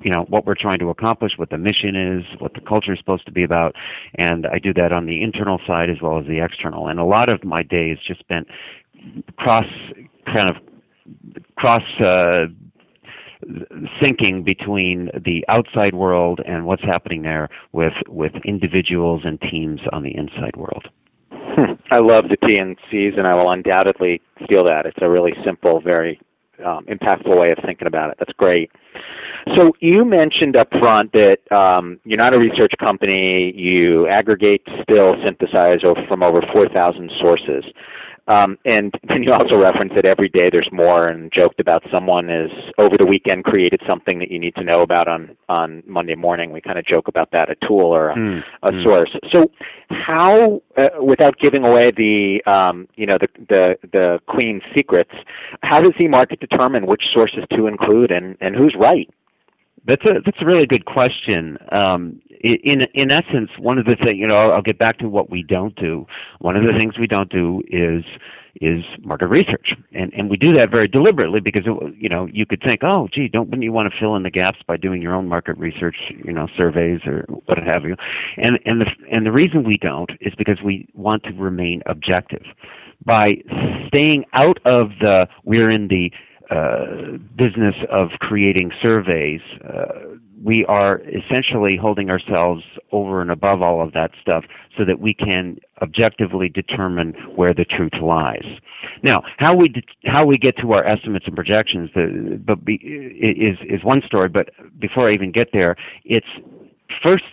you 0.02 0.12
know 0.12 0.26
what 0.30 0.46
we're 0.46 0.56
trying 0.56 0.80
to 0.80 0.90
accomplish, 0.90 1.34
what 1.38 1.50
the 1.50 1.58
mission 1.58 1.96
is, 1.96 2.40
what 2.40 2.54
the 2.54 2.62
culture 2.62 2.94
is 2.94 3.00
supposed 3.00 3.26
to 3.26 3.32
be 3.32 3.44
about, 3.44 3.74
and 4.16 4.46
I 4.46 4.60
do 4.60 4.74
that 4.76 4.92
on 4.92 5.08
the 5.08 5.24
internal 5.24 5.60
side 5.66 5.90
as 5.90 5.98
well 6.02 6.20
as 6.20 6.26
the 6.28 6.40
external. 6.44 6.88
And 6.88 7.00
a 7.00 7.04
lot 7.04 7.30
of 7.30 7.44
my 7.44 7.64
day 7.64 7.90
is 7.90 8.00
just 8.08 8.20
spent 8.20 8.48
cross 9.38 9.66
kind 10.26 10.50
of 10.50 10.56
cross 11.56 11.82
uh, 12.00 12.46
syncing 14.02 14.44
between 14.44 15.10
the 15.14 15.44
outside 15.48 15.94
world 15.94 16.42
and 16.46 16.66
what's 16.66 16.84
happening 16.84 17.22
there 17.22 17.50
with 17.72 17.94
with 18.08 18.34
individuals 18.46 19.22
and 19.26 19.40
teams 19.42 19.82
on 19.92 20.04
the 20.04 20.16
inside 20.16 20.56
world. 20.56 20.88
I 21.90 22.00
love 22.00 22.26
the 22.30 22.38
TNCs, 22.38 23.18
and 23.18 23.26
I 23.26 23.34
will 23.34 23.50
undoubtedly 23.50 24.22
steal 24.44 24.66
that. 24.66 24.86
It's 24.86 24.98
a 25.02 25.10
really 25.10 25.34
simple, 25.46 25.80
very 25.80 26.20
um, 26.66 26.86
impactful 26.86 27.30
way 27.30 27.52
of 27.52 27.64
thinking 27.66 27.88
about 27.88 28.10
it. 28.10 28.18
That's 28.20 28.34
great. 28.34 28.72
So 29.56 29.72
you 29.80 30.04
mentioned 30.04 30.58
up 30.58 30.70
front 30.72 31.14
that 31.14 31.38
um, 31.56 32.00
you're 32.04 32.18
not 32.18 32.34
a 32.34 32.40
research 32.40 32.74
company. 32.84 33.54
You 33.56 34.08
aggregate, 34.08 34.62
still 34.84 35.16
synthesize 35.24 35.80
from 36.08 36.24
over 36.24 36.42
4,000 36.52 37.12
sources. 37.22 37.64
Um, 38.28 38.58
and 38.66 38.94
then 39.08 39.24
you 39.24 39.34
also 39.34 39.56
reference 39.56 39.94
that 39.96 40.10
every 40.10 40.30
day 40.30 40.50
there's 40.52 40.70
more, 40.72 41.08
and 41.08 41.32
joked 41.32 41.60
about 41.60 41.84
someone 41.92 42.30
is 42.30 42.52
over 42.78 42.96
the 42.98 43.06
weekend 43.06 43.44
created 43.44 43.82
something 43.88 44.20
that 44.20 44.32
you 44.32 44.40
need 44.40 44.56
to 44.56 44.64
know 44.64 44.82
about 44.82 45.08
on 45.08 45.36
on 45.50 45.84
Monday 45.86 46.16
morning. 46.16 46.52
We 46.52 46.62
kind 46.62 46.78
of 46.78 46.86
joke 46.86 47.08
about 47.08 47.32
that, 47.32 47.50
a 47.50 47.56
tool 47.68 47.94
or 47.94 48.12
a, 48.12 48.16
mm. 48.16 48.42
a 48.64 48.72
mm. 48.72 48.84
source. 48.84 49.16
So, 49.34 49.52
how, 49.90 50.62
uh, 50.78 51.04
without 51.04 51.40
giving 51.40 51.64
away 51.64 51.92
the 51.92 52.42
um, 52.46 52.88
you 52.96 53.06
know 53.06 53.18
the 53.20 53.28
the 53.50 53.76
the 53.92 54.20
queen 54.28 54.62
secrets, 54.76 55.12
how 55.64 55.80
does 55.80 55.94
the 55.98 56.08
market 56.08 56.40
determine 56.40 56.86
which 56.88 57.04
sources 57.14 57.44
to 57.56 57.68
include 57.68 58.12
and 58.12 58.38
and 58.42 58.56
who's 58.56 58.76
right? 58.80 59.10
That's 59.88 60.04
a 60.04 60.22
that's 60.26 60.38
a 60.42 60.46
really 60.46 60.66
good 60.66 60.86
question. 60.86 61.58
Um, 61.72 62.22
in 62.42 62.82
in 62.94 63.12
essence, 63.12 63.50
one 63.58 63.78
of 63.78 63.86
the 63.86 63.96
things 63.96 64.18
you 64.18 64.28
know, 64.28 64.38
I'll, 64.38 64.52
I'll 64.56 64.62
get 64.62 64.78
back 64.78 65.00
to 65.00 65.08
what 65.08 65.30
we 65.30 65.44
don't 65.44 65.76
do. 65.76 66.06
One 66.40 66.56
of 66.58 66.64
the 66.64 66.74
things 66.78 67.00
we 67.00 67.08
don't 67.08 67.32
do 67.32 67.62
is 67.70 68.04
is 68.60 68.84
market 69.04 69.28
research, 69.28 69.74
and 69.94 70.12
and 70.14 70.30
we 70.30 70.36
do 70.38 70.52
that 70.54 70.72
very 70.72 70.88
deliberately 70.88 71.40
because 71.40 71.64
it, 71.66 71.96
you 71.98 72.10
know 72.10 72.28
you 72.32 72.46
could 72.46 72.62
think, 72.62 72.82
oh, 72.84 73.08
gee, 73.14 73.30
don't 73.30 73.46
wouldn't 73.50 73.64
you 73.64 73.72
want 73.72 73.92
to 73.92 74.00
fill 74.00 74.16
in 74.16 74.24
the 74.24 74.30
gaps 74.30 74.60
by 74.68 74.76
doing 74.78 75.02
your 75.02 75.16
own 75.16 75.28
market 75.28 75.58
research, 75.58 75.96
you 76.24 76.34
know, 76.34 76.48
surveys 76.58 77.00
or 77.06 77.26
what 77.46 77.58
have 77.58 77.84
you, 77.84 77.96
and 78.38 78.60
and 78.66 78.82
the 78.82 78.88
and 79.12 79.26
the 79.26 79.32
reason 79.32 79.64
we 79.64 79.78
don't 79.78 80.12
is 80.20 80.34
because 80.38 80.58
we 80.64 80.88
want 80.94 81.24
to 81.24 81.32
remain 81.32 81.82
objective 81.86 82.44
by 83.06 83.36
staying 83.88 84.26
out 84.34 84.58
of 84.66 84.90
the 85.00 85.28
we're 85.46 85.70
in 85.70 85.88
the 85.88 86.12
uh, 86.50 87.18
business 87.36 87.76
of 87.92 88.10
creating 88.20 88.72
surveys, 88.82 89.42
uh, 89.68 90.16
we 90.44 90.66
are 90.66 91.02
essentially 91.02 91.78
holding 91.82 92.10
ourselves 92.10 92.64
over 92.92 93.22
and 93.22 93.32
above 93.32 93.62
all 93.62 93.82
of 93.82 93.94
that 93.94 94.12
stuff 94.22 94.46
so 94.78 94.86
that 94.86 95.00
we 95.00 95.14
can 95.14 95.58
objectively 95.82 96.48
determine 96.48 97.14
where 97.36 97.54
the 97.54 97.66
truth 97.66 97.94
lies. 98.02 98.46
Now, 99.04 99.24
how 99.38 99.56
we 99.56 99.70
de- 99.70 99.84
how 100.06 100.26
we 100.26 100.38
get 100.38 100.56
to 100.58 100.72
our 100.74 100.86
estimates 100.86 101.26
and 101.26 101.36
projections, 101.36 101.90
the, 101.94 102.40
but 102.46 102.64
be, 102.64 102.76
is 102.76 103.58
is 103.68 103.84
one 103.84 104.02
story. 104.06 104.30
But 104.30 104.50
before 104.80 105.10
I 105.10 105.14
even 105.14 105.32
get 105.32 105.50
there, 105.54 105.76
it's 106.06 106.28
first 107.04 107.26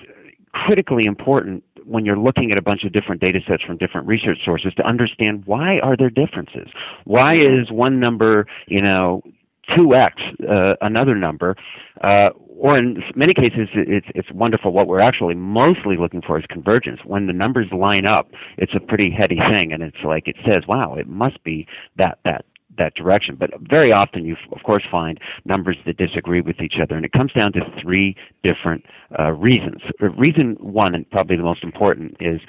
critically 0.52 1.04
important 1.04 1.62
when 1.86 2.04
you're 2.04 2.18
looking 2.18 2.52
at 2.52 2.58
a 2.58 2.62
bunch 2.62 2.84
of 2.84 2.92
different 2.92 3.20
data 3.20 3.40
sets 3.46 3.62
from 3.62 3.76
different 3.76 4.06
research 4.06 4.38
sources 4.44 4.72
to 4.76 4.86
understand 4.86 5.44
why 5.46 5.78
are 5.82 5.96
there 5.96 6.10
differences? 6.10 6.68
Why 7.04 7.36
is 7.36 7.70
one 7.70 8.00
number, 8.00 8.46
you 8.66 8.82
know, 8.82 9.22
2x 9.70 10.12
uh, 10.48 10.76
another 10.80 11.14
number? 11.14 11.56
Uh, 12.00 12.30
or 12.56 12.78
in 12.78 13.02
many 13.16 13.34
cases, 13.34 13.68
it's 13.74 14.06
it's 14.14 14.30
wonderful. 14.32 14.72
What 14.72 14.86
we're 14.86 15.00
actually 15.00 15.34
mostly 15.34 15.96
looking 15.96 16.22
for 16.22 16.38
is 16.38 16.44
convergence. 16.48 17.00
When 17.04 17.26
the 17.26 17.32
numbers 17.32 17.66
line 17.72 18.06
up, 18.06 18.30
it's 18.56 18.72
a 18.74 18.80
pretty 18.80 19.10
heady 19.10 19.36
thing, 19.36 19.72
and 19.72 19.82
it's 19.82 19.96
like 20.04 20.28
it 20.28 20.36
says, 20.46 20.62
"Wow, 20.68 20.94
it 20.94 21.08
must 21.08 21.42
be 21.42 21.66
that 21.96 22.18
that 22.24 22.44
that 22.78 22.94
direction. 22.94 23.36
But 23.38 23.50
very 23.60 23.92
often 23.92 24.24
you, 24.24 24.36
of 24.52 24.62
course, 24.64 24.84
find 24.90 25.18
numbers 25.44 25.76
that 25.86 25.96
disagree 25.96 26.40
with 26.40 26.60
each 26.60 26.74
other, 26.82 26.96
and 26.96 27.04
it 27.04 27.12
comes 27.12 27.32
down 27.32 27.52
to 27.52 27.60
three 27.82 28.16
different 28.42 28.84
uh, 29.18 29.32
reasons. 29.32 29.82
Reason 30.00 30.56
one, 30.60 30.94
and 30.94 31.08
probably 31.10 31.36
the 31.36 31.42
most 31.42 31.62
important, 31.62 32.16
is 32.20 32.40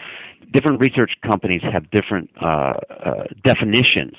different 0.54 0.80
research 0.80 1.12
companies 1.26 1.62
have 1.72 1.90
different 1.92 2.30
uh, 2.42 2.46
uh, 2.46 3.24
definitions. 3.44 4.16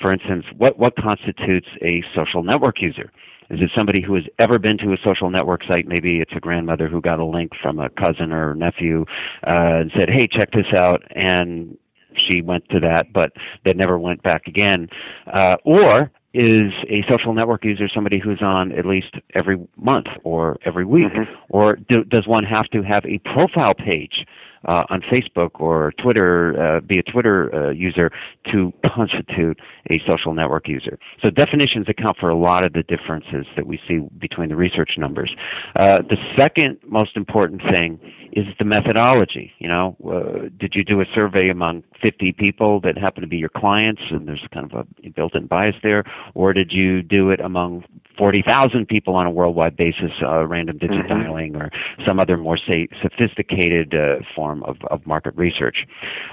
For 0.00 0.12
instance, 0.12 0.44
what 0.56 0.78
what 0.78 0.94
constitutes 0.96 1.68
a 1.82 2.02
social 2.14 2.42
network 2.42 2.80
user? 2.80 3.10
Is 3.50 3.58
it 3.60 3.70
somebody 3.76 4.00
who 4.00 4.14
has 4.14 4.24
ever 4.38 4.60
been 4.60 4.78
to 4.78 4.92
a 4.92 4.96
social 5.04 5.28
network 5.28 5.62
site? 5.66 5.86
Maybe 5.86 6.18
it's 6.18 6.30
a 6.36 6.40
grandmother 6.40 6.86
who 6.86 7.00
got 7.00 7.18
a 7.18 7.24
link 7.24 7.50
from 7.60 7.80
a 7.80 7.90
cousin 7.90 8.32
or 8.32 8.54
nephew 8.54 9.04
uh, 9.44 9.82
and 9.82 9.92
said, 9.98 10.08
"Hey, 10.08 10.28
check 10.30 10.52
this 10.52 10.72
out," 10.74 11.02
and 11.10 11.76
she 12.16 12.42
went 12.42 12.68
to 12.70 12.80
that, 12.80 13.12
but 13.12 13.32
they 13.64 13.72
never 13.72 13.98
went 13.98 14.22
back 14.22 14.46
again. 14.46 14.88
Uh, 15.32 15.56
or 15.64 16.10
is 16.32 16.72
a 16.88 17.02
social 17.08 17.34
network 17.34 17.64
user 17.64 17.88
somebody 17.92 18.20
who's 18.20 18.40
on 18.40 18.72
at 18.72 18.86
least 18.86 19.16
every 19.34 19.56
month 19.76 20.06
or 20.22 20.58
every 20.64 20.84
week? 20.84 21.12
Mm-hmm. 21.12 21.32
Or 21.48 21.76
do, 21.76 22.04
does 22.04 22.26
one 22.26 22.44
have 22.44 22.66
to 22.66 22.82
have 22.82 23.04
a 23.04 23.18
profile 23.18 23.74
page 23.74 24.24
uh, 24.66 24.84
on 24.90 25.00
Facebook 25.02 25.60
or 25.60 25.92
Twitter, 26.02 26.60
uh, 26.60 26.80
be 26.80 26.98
a 26.98 27.02
Twitter 27.02 27.54
uh, 27.54 27.70
user 27.70 28.10
to 28.52 28.72
constitute 28.94 29.58
a 29.90 30.00
social 30.06 30.34
network 30.34 30.68
user. 30.68 30.98
So 31.22 31.30
definitions 31.30 31.86
account 31.88 32.18
for 32.18 32.28
a 32.28 32.36
lot 32.36 32.64
of 32.64 32.72
the 32.72 32.82
differences 32.82 33.46
that 33.56 33.66
we 33.66 33.80
see 33.88 34.00
between 34.18 34.48
the 34.48 34.56
research 34.56 34.92
numbers. 34.98 35.34
Uh, 35.76 36.02
the 36.02 36.16
second 36.36 36.78
most 36.86 37.16
important 37.16 37.62
thing 37.62 37.98
is 38.32 38.46
the 38.58 38.64
methodology. 38.64 39.52
You 39.58 39.68
know, 39.68 39.96
uh, 40.06 40.48
did 40.58 40.74
you 40.74 40.84
do 40.84 41.00
a 41.00 41.04
survey 41.14 41.48
among 41.48 41.82
50 42.02 42.32
people 42.32 42.80
that 42.80 42.96
happen 42.96 43.22
to 43.22 43.28
be 43.28 43.36
your 43.36 43.48
clients, 43.48 44.02
and 44.10 44.28
there's 44.28 44.44
kind 44.52 44.70
of 44.72 44.86
a 45.04 45.08
built-in 45.10 45.46
bias 45.46 45.76
there, 45.82 46.04
or 46.34 46.52
did 46.52 46.72
you 46.72 47.02
do 47.02 47.30
it 47.30 47.40
among 47.40 47.84
40,000 48.18 48.86
people 48.86 49.14
on 49.14 49.26
a 49.26 49.30
worldwide 49.30 49.76
basis, 49.76 50.10
uh, 50.22 50.46
random 50.46 50.78
digit 50.78 51.06
mm-hmm. 51.06 51.22
dialing, 51.22 51.56
or 51.56 51.70
some 52.06 52.20
other 52.20 52.36
more 52.36 52.58
say 52.58 52.88
sophisticated 53.02 53.94
uh, 53.94 54.16
form 54.50 54.62
of, 54.64 54.76
of 54.90 55.06
market 55.06 55.34
research? 55.36 55.86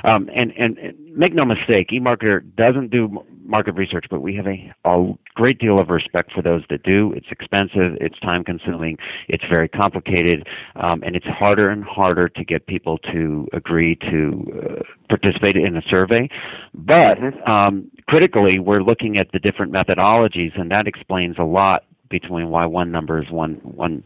Um, 0.03 0.29
and, 0.35 0.51
and, 0.57 0.77
and 0.77 1.15
make 1.15 1.33
no 1.33 1.45
mistake, 1.45 1.89
eMarketer 1.91 2.41
doesn't 2.55 2.89
do 2.89 3.23
market 3.45 3.75
research, 3.75 4.05
but 4.09 4.21
we 4.21 4.35
have 4.35 4.45
a, 4.47 4.73
a 4.85 5.13
great 5.35 5.59
deal 5.59 5.79
of 5.79 5.89
respect 5.89 6.33
for 6.33 6.41
those 6.41 6.63
that 6.69 6.83
do. 6.83 7.13
It's 7.15 7.27
expensive, 7.31 7.97
it's 8.01 8.19
time 8.19 8.43
consuming, 8.43 8.97
it's 9.27 9.43
very 9.49 9.69
complicated, 9.69 10.47
um, 10.75 11.01
and 11.03 11.15
it's 11.15 11.25
harder 11.25 11.69
and 11.69 11.83
harder 11.83 12.27
to 12.29 12.43
get 12.43 12.67
people 12.67 12.97
to 13.13 13.47
agree 13.53 13.95
to 13.95 14.45
uh, 14.51 14.83
participate 15.07 15.55
in 15.55 15.77
a 15.77 15.81
survey. 15.89 16.29
But 16.73 17.17
mm-hmm. 17.17 17.51
um, 17.51 17.91
critically, 18.07 18.59
we're 18.59 18.83
looking 18.83 19.17
at 19.17 19.31
the 19.31 19.39
different 19.39 19.71
methodologies, 19.71 20.59
and 20.59 20.69
that 20.71 20.87
explains 20.87 21.37
a 21.39 21.43
lot 21.43 21.83
between 22.09 22.49
why 22.49 22.65
one 22.65 22.91
number 22.91 23.21
is 23.21 23.29
one 23.29 23.55
one 23.63 24.03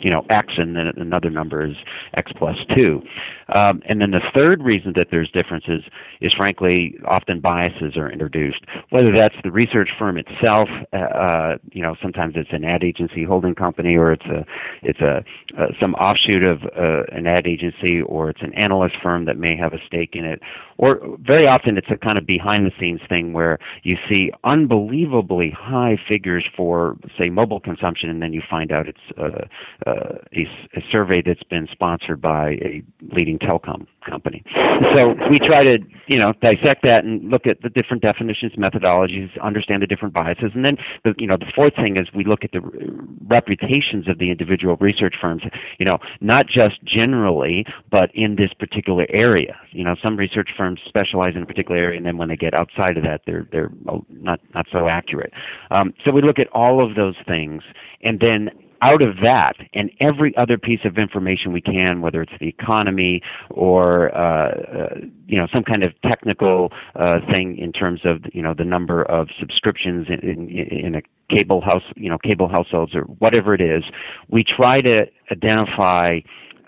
you 0.00 0.10
know 0.10 0.24
x 0.30 0.54
and 0.56 0.76
then 0.76 0.86
another 0.96 1.30
number 1.30 1.64
is 1.64 1.76
x 2.14 2.30
plus 2.38 2.56
2 2.78 3.02
um, 3.54 3.82
and 3.88 4.00
then 4.00 4.10
the 4.10 4.20
third 4.36 4.62
reason 4.62 4.92
that 4.96 5.08
there's 5.10 5.30
differences 5.30 5.82
is 6.20 6.32
frankly 6.36 6.96
often 7.06 7.40
biases 7.40 7.96
are 7.96 8.10
introduced. 8.10 8.60
Whether 8.90 9.12
that's 9.12 9.34
the 9.42 9.50
research 9.50 9.88
firm 9.98 10.18
itself 10.18 10.68
uh, 10.92 10.96
uh, 10.96 11.56
you 11.72 11.82
know 11.82 11.96
sometimes 12.02 12.34
it's 12.36 12.50
an 12.52 12.64
ad 12.64 12.84
agency 12.84 13.24
holding 13.24 13.54
company 13.54 13.96
or 13.96 14.12
it's 14.12 14.26
a 14.26 14.44
it's 14.82 15.00
a 15.00 15.24
uh, 15.58 15.66
some 15.80 15.94
offshoot 15.94 16.46
of 16.46 16.62
uh, 16.76 17.04
an 17.16 17.26
ad 17.26 17.46
agency 17.46 18.00
or 18.02 18.30
it's 18.30 18.42
an 18.42 18.54
analyst 18.54 18.96
firm 19.02 19.24
that 19.24 19.38
may 19.38 19.56
have 19.56 19.72
a 19.72 19.78
stake 19.86 20.10
in 20.12 20.24
it. 20.24 20.40
Or 20.76 21.00
very 21.18 21.46
often 21.46 21.76
it's 21.76 21.88
a 21.90 21.96
kind 21.96 22.18
of 22.18 22.26
behind 22.26 22.66
the 22.66 22.72
scenes 22.78 23.00
thing 23.08 23.32
where 23.32 23.58
you 23.82 23.96
see 24.08 24.30
unbelievably 24.44 25.52
high 25.58 25.96
figures 26.08 26.44
for 26.56 26.96
say 27.20 27.30
mobile 27.30 27.60
consumption 27.60 28.10
and 28.10 28.22
then 28.22 28.32
you 28.32 28.42
find 28.48 28.70
out 28.70 28.86
it's 28.88 29.48
a, 29.88 30.78
a, 30.78 30.82
survey 30.90 31.22
that's 31.24 31.42
been 31.44 31.68
sponsored 31.70 32.20
by 32.20 32.50
a 32.62 32.82
leading 33.12 33.38
telecom 33.38 33.86
company. 34.08 34.42
So 34.96 35.14
we 35.30 35.38
try 35.38 35.64
to, 35.64 35.78
you 36.06 36.18
know, 36.18 36.32
dissect 36.40 36.82
that 36.82 37.04
and 37.04 37.30
look 37.30 37.46
at 37.46 37.62
the 37.62 37.68
different 37.68 38.02
definitions, 38.02 38.52
methodologies, 38.56 39.28
understand 39.42 39.82
the 39.82 39.86
different 39.86 40.14
biases, 40.14 40.52
and 40.54 40.64
then, 40.64 40.76
the, 41.04 41.14
you 41.18 41.26
know, 41.26 41.36
the 41.36 41.50
fourth 41.54 41.74
thing 41.76 41.96
is 41.96 42.06
we 42.14 42.24
look 42.24 42.44
at 42.44 42.52
the 42.52 42.60
reputations 43.26 44.08
of 44.08 44.18
the 44.18 44.30
individual 44.30 44.76
research 44.80 45.14
firms. 45.20 45.42
You 45.78 45.84
know, 45.84 45.98
not 46.20 46.46
just 46.46 46.82
generally, 46.84 47.64
but 47.90 48.10
in 48.14 48.36
this 48.36 48.50
particular 48.58 49.06
area. 49.10 49.56
You 49.70 49.84
know, 49.84 49.96
some 50.02 50.16
research 50.16 50.50
firms 50.56 50.80
specialize 50.88 51.34
in 51.36 51.42
a 51.42 51.46
particular 51.46 51.78
area, 51.80 51.96
and 51.96 52.06
then 52.06 52.16
when 52.16 52.28
they 52.28 52.36
get 52.36 52.54
outside 52.54 52.96
of 52.96 53.04
that, 53.04 53.22
they're 53.26 53.46
they're 53.52 53.70
not 54.10 54.40
not 54.54 54.66
so 54.72 54.88
accurate. 54.88 55.32
Um, 55.70 55.92
so 56.04 56.12
we 56.12 56.22
look 56.22 56.38
at 56.38 56.48
all 56.52 56.84
of 56.84 56.96
those 56.96 57.16
things, 57.26 57.62
and 58.02 58.20
then 58.20 58.50
out 58.82 59.02
of 59.02 59.16
that 59.22 59.54
and 59.74 59.90
every 60.00 60.36
other 60.36 60.58
piece 60.58 60.80
of 60.84 60.98
information 60.98 61.52
we 61.52 61.60
can, 61.60 62.00
whether 62.00 62.22
it's 62.22 62.32
the 62.40 62.48
economy 62.48 63.22
or 63.50 64.14
uh, 64.16 64.50
uh, 64.50 64.94
you 65.26 65.36
know 65.36 65.46
some 65.52 65.64
kind 65.64 65.82
of 65.82 65.92
technical 66.02 66.72
uh, 66.94 67.18
thing 67.30 67.58
in 67.58 67.72
terms 67.72 68.00
of 68.04 68.22
you 68.32 68.42
know 68.42 68.54
the 68.54 68.64
number 68.64 69.02
of 69.02 69.28
subscriptions 69.38 70.06
in, 70.08 70.20
in, 70.20 70.48
in 70.48 70.94
a 70.94 71.02
cable 71.34 71.60
house, 71.60 71.82
you 71.96 72.08
know 72.08 72.18
cable 72.18 72.48
households 72.48 72.94
or 72.94 73.02
whatever 73.02 73.54
it 73.54 73.60
is, 73.60 73.84
we 74.28 74.44
try 74.44 74.80
to 74.80 75.04
identify. 75.30 76.20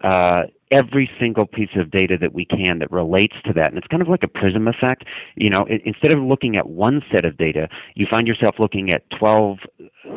Uh, 0.02 0.45
every 0.71 1.11
single 1.19 1.47
piece 1.47 1.71
of 1.76 1.90
data 1.90 2.17
that 2.21 2.33
we 2.33 2.45
can 2.45 2.79
that 2.79 2.90
relates 2.90 3.35
to 3.45 3.52
that. 3.52 3.71
And 3.71 3.79
it's 3.79 3.88
kind 3.88 4.02
of 4.02 4.09
like 4.09 4.23
a 4.23 4.29
prism 4.29 4.69
effect. 4.69 5.05
You 5.35 5.50
know, 5.50 5.67
it, 5.69 5.83
instead 5.85 6.12
of 6.12 6.21
looking 6.21 6.57
at 6.57 6.69
one 6.69 7.02
set 7.12 7.25
of 7.25 7.37
data, 7.37 7.69
you 7.95 8.07
find 8.09 8.26
yourself 8.26 8.57
looking 8.59 8.90
at 8.90 9.02
12 9.19 9.59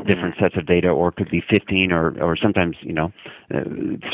different 0.07 0.35
sets 0.39 0.55
of 0.57 0.65
data, 0.65 0.87
or 0.87 1.09
it 1.09 1.15
could 1.15 1.29
be 1.29 1.43
15, 1.49 1.91
or, 1.91 2.21
or 2.21 2.37
sometimes, 2.37 2.77
you 2.81 2.93
know, 2.93 3.11
uh, 3.53 3.61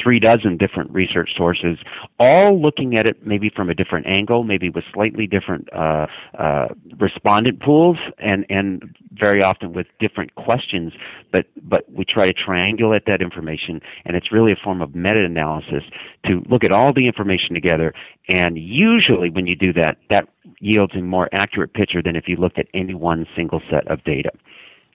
three 0.02 0.20
dozen 0.20 0.58
different 0.58 0.92
research 0.92 1.30
sources, 1.38 1.78
all 2.20 2.60
looking 2.60 2.96
at 2.98 3.06
it 3.06 3.26
maybe 3.26 3.52
from 3.56 3.70
a 3.70 3.76
different 3.76 4.08
angle, 4.08 4.44
maybe 4.44 4.70
with 4.70 4.84
slightly 4.94 5.28
different 5.28 5.68
uh, 5.74 6.08
uh, 6.38 6.68
respondent 7.00 7.62
pools, 7.62 7.98
and, 8.18 8.46
and 8.50 8.96
very 9.14 9.44
often 9.44 9.74
with 9.74 9.88
different 10.00 10.34
questions. 10.36 10.94
But, 11.32 11.46
but 11.62 11.92
we 11.92 12.06
try 12.06 12.26
to 12.26 12.34
triangulate 12.34 13.06
that 13.06 13.22
information, 13.22 13.82
and 14.06 14.16
it's 14.16 14.32
really 14.32 14.52
a 14.52 14.64
form 14.64 14.82
of 14.82 14.96
meta 14.96 15.24
analysis 15.24 15.84
to 16.26 16.42
look 16.50 16.64
at 16.64 16.72
all 16.72 16.94
the 16.96 17.06
information 17.06 17.54
together. 17.54 17.94
And 18.28 18.58
usually, 18.58 19.30
when 19.30 19.46
you 19.48 19.56
do 19.56 19.74
that, 19.74 19.98
that 20.10 20.28
yields 20.60 20.94
a 20.96 21.02
more 21.02 21.30
accurate 21.32 21.74
picture 21.74 22.02
than 22.02 22.16
if 22.16 22.26
you 22.28 22.36
looked 22.36 22.58
at 22.58 22.68
any 22.74 22.94
one 22.94 23.28
single 23.36 23.62
set 23.70 23.88
of 23.88 24.04
data. 24.04 24.32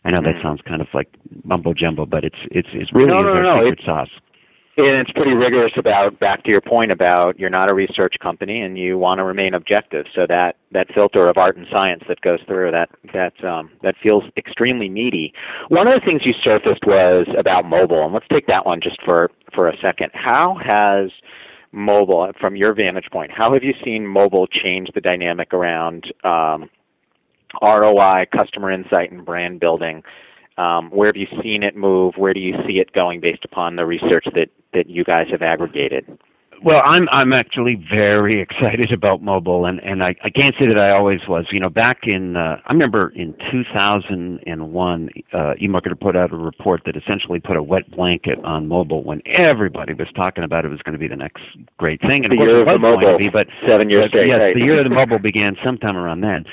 I 0.05 0.11
know 0.11 0.21
that 0.23 0.37
Mm. 0.37 0.43
sounds 0.43 0.61
kind 0.63 0.81
of 0.83 0.89
like 0.93 1.09
mumbo 1.45 1.73
jumbo, 1.73 2.05
but 2.07 2.25
it's 2.25 2.39
it's 2.51 2.69
it's 2.73 2.93
really 2.93 3.09
No, 3.09 3.23
no, 3.23 3.41
no, 3.41 3.55
secret 3.61 3.73
it's- 3.81 3.87
sauce. 3.87 4.11
And 4.77 4.87
it's 4.97 5.13
pretty 5.13 5.33
rigorous 5.35 5.73
about 5.77 6.19
back 6.19 6.43
to 6.43 6.51
your 6.51 6.61
point 6.61 6.91
about 6.91 7.39
you're 7.39 7.49
not 7.49 7.69
a 7.69 7.75
research 7.75 8.17
company 8.21 8.61
and 8.61 8.77
you 8.77 8.99
want 8.99 9.19
to 9.19 9.25
remain 9.25 9.55
objective. 9.55 10.05
So 10.13 10.27
that 10.27 10.57
that 10.73 10.93
filter 10.93 11.29
of 11.29 11.39
art 11.39 11.57
and 11.57 11.65
science 11.73 12.03
that 12.09 12.21
goes 12.23 12.41
through 12.49 12.73
that 12.73 12.91
that 13.13 13.45
um, 13.45 13.71
that 13.83 13.95
feels 14.03 14.25
extremely 14.37 14.89
meaty. 14.89 15.33
One 15.69 15.87
of 15.87 15.95
the 15.95 16.05
things 16.05 16.27
you 16.27 16.33
surfaced 16.43 16.85
was 16.87 17.29
about 17.39 17.65
mobile, 17.67 18.03
and 18.05 18.13
let's 18.13 18.27
take 18.33 18.49
that 18.49 18.67
one 18.67 18.81
just 18.81 19.01
for 19.05 19.31
for 19.55 19.69
a 19.69 19.77
second. 19.81 20.11
How 20.13 20.55
has 20.57 21.11
mobile, 21.71 22.31
from 22.41 22.57
your 22.57 22.73
vantage 22.75 23.09
point, 23.13 23.31
how 23.33 23.53
have 23.53 23.63
you 23.63 23.75
seen 23.85 24.07
mobile 24.07 24.47
change 24.49 24.89
the 24.95 25.01
dynamic 25.01 25.53
around 25.55 26.13
um, 26.25 26.69
ROI, 27.63 28.27
customer 28.35 28.71
insight, 28.71 29.11
and 29.13 29.25
brand 29.25 29.61
building? 29.61 30.03
Um, 30.57 30.91
where 30.91 31.09
have 31.09 31.17
you 31.17 31.27
seen 31.43 31.63
it 31.63 31.77
move? 31.77 32.15
Where 32.17 32.33
do 32.33 32.41
you 32.41 32.55
see 32.67 32.75
it 32.75 32.93
going 32.93 33.21
based 33.21 33.45
upon 33.45 33.77
the 33.77 33.85
research 33.85 34.27
that, 34.35 34.49
that 34.73 34.89
you 34.89 35.03
guys 35.05 35.27
have 35.33 35.43
aggregated? 35.43 36.19
Well, 36.65 36.81
I'm 36.83 37.07
I'm 37.11 37.33
actually 37.35 37.75
very 37.93 38.41
excited 38.47 38.91
about 38.93 39.21
mobile, 39.21 39.67
and 39.67 39.81
and 39.81 40.03
I, 40.03 40.15
I 40.25 40.31
can't 40.31 40.55
say 40.59 40.67
that 40.69 40.79
I 40.79 40.93
always 40.97 41.21
was. 41.29 41.45
You 41.53 41.61
know, 41.61 41.69
back 41.69 42.03
in 42.05 42.37
uh, 42.37 42.57
I 42.65 42.73
remember 42.73 43.11
in 43.15 43.35
2001, 43.53 45.09
uh, 45.33 45.37
eMarketer 45.61 46.01
put 46.01 46.17
out 46.17 46.33
a 46.33 46.37
report 46.37 46.83
that 46.87 46.97
essentially 46.97 47.41
put 47.41 47.57
a 47.57 47.63
wet 47.63 47.91
blanket 47.91 48.39
on 48.45 48.67
mobile 48.69 49.05
when 49.05 49.21
everybody 49.39 49.93
was 49.93 50.09
talking 50.17 50.45
about 50.45 50.65
it 50.65 50.69
was 50.69 50.81
going 50.83 50.95
to 50.95 50.99
be 50.99 51.09
the 51.09 51.17
next 51.17 51.43
great 51.77 52.01
thing, 52.01 52.25
and 52.25 52.33
The 52.33 52.37
of 52.37 52.39
course 52.39 52.49
year 52.49 52.61
it 52.61 52.63
of 52.63 52.67
the 52.67 52.79
was 52.79 52.81
going 52.81 53.01
to 53.01 53.13
mobile, 53.13 53.19
be. 53.19 53.29
But 53.29 53.47
seven 53.69 53.91
years 53.91 54.09
but 54.11 54.25
straight. 54.25 54.29
yes, 54.29 54.39
right. 54.41 54.55
the 54.55 54.65
year 54.65 54.79
of 54.81 54.89
the 54.89 54.95
mobile 54.95 55.19
began 55.19 55.57
sometime 55.65 55.97
around 55.99 56.21
then. 56.23 56.45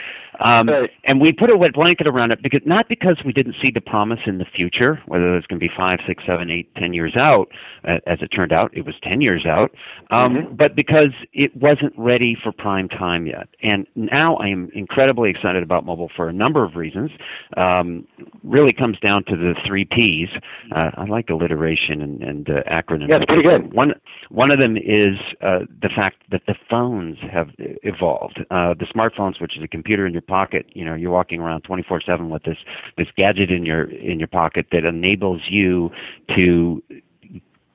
Um, 0.42 0.68
Right. 0.70 0.90
And 1.04 1.20
we 1.20 1.32
put 1.32 1.50
a 1.50 1.58
wet 1.58 1.74
blanket 1.74 2.08
around 2.08 2.32
it 2.32 2.42
because 2.42 2.62
not 2.66 2.88
because 2.88 3.18
we 3.26 3.34
didn't 3.34 3.56
see 3.62 3.72
the 3.72 3.82
promise 3.82 4.20
in 4.26 4.38
the 4.38 4.46
future, 4.46 5.02
whether 5.08 5.36
it's 5.36 5.48
going 5.48 5.60
to 5.60 5.66
be 5.66 5.72
five, 5.76 6.00
six, 6.08 6.24
seven, 6.26 6.50
eight, 6.50 6.74
ten 6.76 6.94
years 6.94 7.16
out. 7.18 7.50
Uh, 7.88 7.98
as 8.08 8.20
it 8.22 8.28
turned 8.28 8.52
out, 8.54 8.72
it 8.76 8.86
was 8.86 8.96
ten 9.04 9.22
years 9.22 9.46
out. 9.46 9.72
Um, 10.10 10.36
Mhm. 10.36 10.58
But 10.58 10.76
because 10.76 11.14
it 11.34 11.56
wasn't 11.56 11.94
ready 11.98 12.36
for 12.36 12.52
prime 12.52 12.88
time 12.90 13.26
yet, 13.26 13.48
and 13.62 13.86
now 13.96 14.36
I 14.36 14.48
am 14.48 14.70
incredibly 14.74 15.30
excited 15.30 15.64
about 15.64 15.86
mobile 15.86 16.10
for 16.16 16.30
a 16.30 16.34
number 16.34 16.64
of 16.64 16.76
reasons. 16.76 17.12
Um, 17.58 18.08
really 18.44 18.74
comes 18.74 19.00
down 19.00 19.24
to 19.26 19.36
the 19.36 19.56
three 19.66 19.86
P's. 19.86 20.30
Uh, 20.72 20.92
I 20.96 21.06
like 21.06 21.30
alliteration 21.30 22.02
and, 22.02 22.22
and 22.24 22.50
uh, 22.50 22.64
acronyms. 22.72 23.10
Yeah, 23.10 23.18
it's 23.18 23.26
pretty 23.26 23.44
good. 23.44 23.74
One 23.74 23.94
one 24.30 24.52
of 24.52 24.60
them 24.60 24.78
is 24.78 25.18
uh, 25.42 25.60
the 25.82 25.90
fact 25.90 26.18
that 26.32 26.44
the 26.48 26.56
phones 26.70 27.18
have 27.32 27.50
evolved. 27.84 28.44
Uh, 28.50 28.74
the 28.74 28.86
smartphones, 28.86 29.42
which 29.42 29.58
is 29.58 29.64
a 29.64 29.68
computer 29.68 30.06
in 30.06 30.14
your 30.14 30.22
pocket, 30.32 30.66
you 30.74 30.86
know, 30.86 30.96
you're 30.96 31.12
walking 31.12 31.42
around 31.42 31.64
24/7 31.64 32.30
with 32.30 32.44
this 32.44 32.58
this 32.98 33.08
gadget 33.18 33.52
in 33.52 33.66
your 33.66 33.84
in 33.84 34.18
your 34.18 34.30
pocket 34.30 34.68
that 34.72 34.86
enables 34.86 35.42
you 35.50 35.92
to 36.36 36.82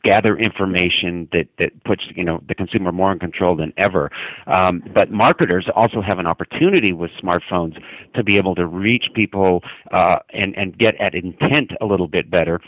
gather 0.03 0.37
information 0.39 1.29
that 1.33 1.49
that 1.59 1.71
puts 1.85 2.03
you 2.15 2.25
know 2.25 2.41
the 2.49 2.55
consumer 2.55 2.93
more 2.93 3.13
in 3.13 3.19
control 3.19 3.57
than 3.57 3.73
ever. 3.77 4.11
Um, 4.47 4.83
but 4.95 5.11
marketers 5.11 5.67
also 5.75 6.01
have 6.01 6.19
an 6.19 6.27
opportunity 6.27 6.93
with 6.93 7.11
smartphones 7.23 7.75
to 8.15 8.25
be 8.25 8.39
able 8.39 8.55
to 8.55 8.67
reach 8.67 9.07
people 9.15 9.63
uh, 9.93 10.19
and 10.33 10.57
and 10.57 10.79
get 10.79 10.95
at 11.01 11.15
intent 11.15 11.73
a 11.81 11.87
little 11.87 12.09
bit 12.09 12.31
better 12.31 12.61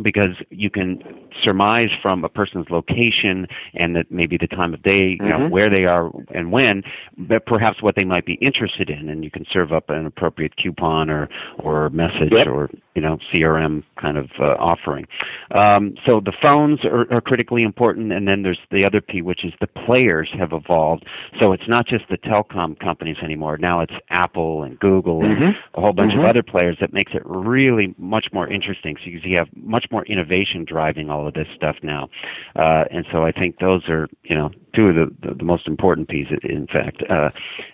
because 0.00 0.36
you 0.50 0.70
can 0.70 1.02
surmise 1.42 1.90
from 2.00 2.24
a 2.24 2.28
person's 2.28 2.66
location 2.70 3.46
and 3.74 3.94
that 3.96 4.10
maybe 4.10 4.36
the 4.38 4.46
time 4.46 4.72
of 4.74 4.82
day, 4.82 5.18
you 5.20 5.28
know, 5.28 5.38
Mhm. 5.40 5.50
where 5.50 5.68
they 5.68 5.84
are 5.84 6.10
and 6.34 6.52
when, 6.52 6.82
but 7.18 7.44
perhaps 7.46 7.82
what 7.82 7.94
they 7.94 8.04
might 8.04 8.24
be 8.24 8.34
interested 8.34 8.88
in, 8.88 9.08
and 9.08 9.24
you 9.24 9.30
can 9.30 9.44
serve 9.52 9.72
up 9.72 9.90
an 9.90 10.06
appropriate 10.06 10.56
coupon 10.56 11.10
or 11.10 11.28
or 11.58 11.90
message 11.90 12.32
Yep. 12.32 12.46
or 12.46 12.70
you 12.94 13.02
know 13.02 13.18
CRM 13.32 13.82
kind 13.96 14.16
of 14.16 14.30
uh, 14.38 14.54
offering. 14.58 15.06
Um, 15.50 15.94
so 16.06 16.20
the 16.20 16.32
phones 16.42 16.84
are, 16.84 17.06
are 17.12 17.20
critically 17.20 17.62
important, 17.62 18.12
and 18.12 18.26
then 18.26 18.42
there's 18.42 18.58
the 18.70 18.84
other 18.86 19.00
P, 19.00 19.22
which 19.22 19.44
is 19.44 19.52
the 19.60 19.66
players 19.66 20.28
have 20.38 20.52
evolved. 20.52 21.04
So 21.40 21.52
it's 21.52 21.68
not 21.68 21.86
just 21.86 22.08
the 22.08 22.18
telecom 22.18 22.78
companies 22.78 23.16
anymore. 23.22 23.58
Now 23.58 23.80
it's 23.80 23.92
Apple 24.10 24.62
and 24.62 24.78
Google 24.78 25.24
and 25.24 25.38
Mhm. 25.38 25.56
a 25.74 25.80
whole 25.80 25.92
bunch 25.92 26.12
Mhm. 26.12 26.18
of 26.20 26.24
other 26.24 26.42
players 26.42 26.78
that 26.80 26.92
makes 26.92 27.14
it 27.14 27.22
really 27.24 27.94
much 27.98 28.26
more 28.32 28.46
interesting. 28.48 28.96
So 29.04 29.10
you 29.10 29.36
have 29.36 29.48
much 29.56 29.86
more 29.92 30.04
innovation 30.06 30.64
driving 30.66 31.10
all 31.10 31.26
of 31.28 31.34
this 31.34 31.46
stuff 31.54 31.76
now, 31.82 32.08
uh, 32.56 32.84
and 32.90 33.06
so 33.12 33.24
I 33.24 33.32
think 33.32 33.58
those 33.60 33.88
are 33.88 34.08
you 34.24 34.34
know 34.34 34.50
two 34.74 34.86
of 34.88 34.94
the 34.96 35.28
the, 35.28 35.34
the 35.34 35.44
most 35.44 35.68
important 35.68 36.08
pieces, 36.08 36.38
in 36.42 36.66
fact. 36.66 37.02
Uh, 37.08 37.30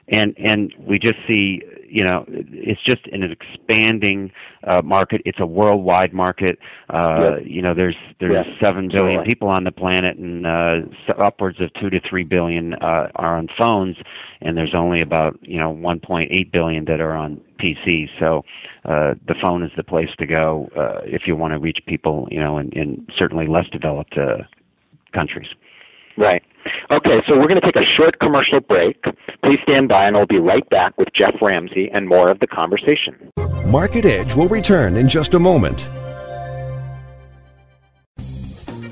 and 0.09 0.35
and 0.39 0.75
we 0.79 0.99
just 0.99 1.19
see 1.27 1.63
you 1.89 2.05
know 2.05 2.25
it's 2.29 2.83
just 2.85 3.07
an 3.13 3.23
expanding 3.23 4.31
uh, 4.67 4.83
market. 4.83 5.23
It's 5.25 5.41
a 5.41 5.47
worldwide 5.47 6.13
market. 6.13 6.59
Uh, 6.93 7.37
Yep. 7.39 7.43
You 7.47 7.63
know 7.63 7.75
there's 7.75 7.97
there's 8.21 8.47
Yes, 8.47 8.57
seven 8.61 8.89
billion 8.89 9.19
totally. 9.21 9.27
people 9.35 9.49
on 9.49 9.65
the 9.65 9.71
planet, 9.73 10.17
and 10.19 10.47
uh, 10.47 11.23
upwards 11.23 11.61
of 11.61 11.71
two 11.81 11.91
to 11.91 12.01
three 12.09 12.25
billion 12.25 12.75
uh, 12.75 13.09
are 13.17 13.37
on 13.39 13.49
phones, 13.57 13.97
and 14.41 14.57
there's 14.57 14.75
only 14.75 15.01
about 15.01 15.39
you 15.43 15.59
know 15.59 15.73
1.8 15.75 16.53
billion 16.53 16.85
that 16.87 17.01
are 17.01 17.15
on 17.15 17.41
PCs. 17.61 18.09
So 18.21 18.43
uh, 18.89 19.15
the 19.27 19.35
phone 19.41 19.63
is 19.63 19.71
the 19.77 19.83
place 19.83 20.09
to 20.19 20.27
go 20.27 20.71
uh, 20.77 21.01
if 21.05 21.23
you 21.27 21.37
want 21.37 21.53
to 21.53 21.59
reach 21.59 21.79
people, 21.87 22.27
you 22.31 22.41
know, 22.41 22.57
in, 22.57 22.73
in 22.73 23.07
certainly 23.17 23.47
less 23.47 23.67
developed 23.71 24.17
uh, 24.17 24.39
countries. 25.13 25.49
Right. 26.17 26.43
Okay, 26.91 27.19
so 27.27 27.37
we're 27.37 27.49
going 27.49 27.61
to 27.61 27.67
take 27.67 27.77
a 27.77 27.87
short 27.97 28.19
commercial 28.19 28.61
break. 28.61 29.03
Please 29.45 29.59
stand 29.63 29.89
by, 29.89 30.07
and 30.07 30.17
we'll 30.17 30.27
be 30.27 30.39
right 30.39 30.69
back 30.71 30.97
with 30.99 31.09
Geoff 31.15 31.35
Ramsey 31.41 31.91
and 31.93 32.09
more 32.09 32.31
of 32.31 32.41
the 32.41 32.47
conversation. 32.47 33.31
Market 33.67 34.05
Edge 34.05 34.35
will 34.35 34.49
return 34.49 34.97
in 34.97 35.09
just 35.09 35.35
a 35.35 35.39
moment. 35.39 35.87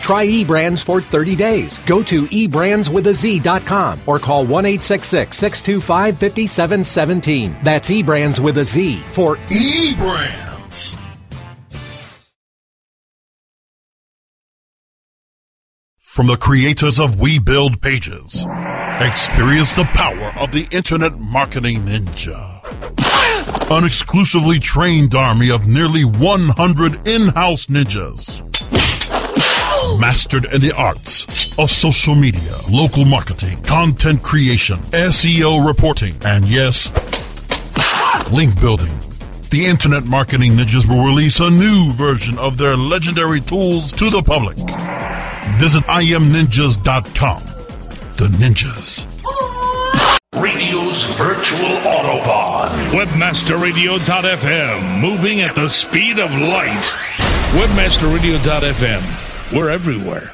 Try 0.00 0.26
eBrandz 0.26 0.84
for 0.84 1.00
30 1.00 1.36
days. 1.36 1.78
Go 1.80 2.02
to 2.04 2.24
eBrandsWithAZ.com 2.26 4.00
or 4.06 4.18
call 4.18 4.46
1 4.46 4.64
625 4.80 6.18
5717. 6.18 7.56
That's 7.62 7.90
eBrandz 7.90 8.40
with 8.40 8.58
a 8.58 8.64
Z 8.64 8.96
for 8.96 9.36
eBrandz. 9.36 10.46
From 16.16 16.28
the 16.28 16.36
creators 16.38 16.98
of 16.98 17.20
We 17.20 17.38
Build 17.38 17.82
Pages, 17.82 18.46
experience 19.02 19.74
the 19.74 19.86
power 19.92 20.32
of 20.40 20.50
the 20.50 20.66
Internet 20.70 21.18
Marketing 21.18 21.80
Ninja. 21.80 22.40
An 23.70 23.84
exclusively 23.84 24.58
trained 24.58 25.14
army 25.14 25.50
of 25.50 25.66
nearly 25.66 26.06
100 26.06 27.06
in-house 27.06 27.66
ninjas. 27.66 28.40
Mastered 29.98 30.46
in 30.52 30.60
the 30.60 30.72
arts 30.76 31.52
of 31.58 31.70
social 31.70 32.14
media, 32.14 32.52
local 32.70 33.04
marketing, 33.04 33.60
content 33.62 34.22
creation, 34.22 34.76
SEO 34.92 35.66
reporting, 35.66 36.14
and 36.24 36.44
yes, 36.46 36.90
link 38.30 38.58
building. 38.60 38.92
The 39.50 39.66
Internet 39.66 40.04
Marketing 40.04 40.52
Ninjas 40.52 40.86
will 40.88 41.04
release 41.04 41.40
a 41.40 41.50
new 41.50 41.92
version 41.92 42.38
of 42.38 42.56
their 42.58 42.76
legendary 42.76 43.40
tools 43.40 43.90
to 43.92 44.10
the 44.10 44.22
public. 44.22 44.56
Visit 45.58 45.84
imninjas.com. 45.84 47.42
The 48.16 48.28
Ninjas. 48.38 49.06
Radio's 50.34 51.04
virtual 51.16 51.76
Autobahn. 51.78 52.68
Webmasterradio.fm, 52.90 55.00
moving 55.00 55.40
at 55.40 55.54
the 55.54 55.68
speed 55.68 56.18
of 56.18 56.30
light. 56.32 56.92
Webmasterradio.fm, 57.52 59.02
we're 59.52 59.70
everywhere. 59.70 60.32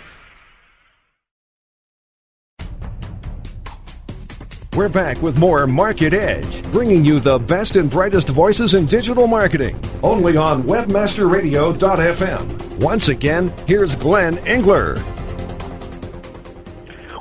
We're 4.74 4.88
back 4.88 5.20
with 5.20 5.38
more 5.38 5.66
Market 5.66 6.14
Edge, 6.14 6.62
bringing 6.72 7.04
you 7.04 7.20
the 7.20 7.38
best 7.38 7.76
and 7.76 7.90
brightest 7.90 8.30
voices 8.30 8.72
in 8.72 8.86
digital 8.86 9.26
marketing, 9.26 9.78
only 10.02 10.38
on 10.38 10.62
webmasterradio.fm. 10.62 12.80
Once 12.80 13.08
again, 13.08 13.52
here's 13.66 13.94
Glenn 13.96 14.38
Engler. 14.38 14.94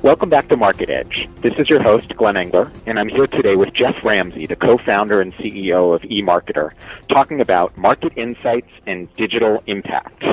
Welcome 0.02 0.30
back 0.30 0.48
to 0.48 0.56
Market 0.56 0.90
Edge. 0.90 1.28
This 1.42 1.52
is 1.60 1.70
your 1.70 1.84
host, 1.84 2.16
Glenn 2.16 2.38
Engler, 2.38 2.72
and 2.86 2.98
I'm 2.98 3.10
here 3.10 3.28
today 3.28 3.58
with 3.58 3.74
Geoff 3.74 4.02
Ramsey, 4.04 4.48
the 4.48 4.56
co-founder 4.56 5.20
and 5.20 5.36
CEO 5.36 5.94
of 5.94 6.04
eMarketer, 6.04 6.72
talking 7.10 7.42
about 7.42 7.78
market 7.78 8.14
insights 8.16 8.72
and 8.88 9.14
digital 9.16 9.62
impact. 9.68 10.24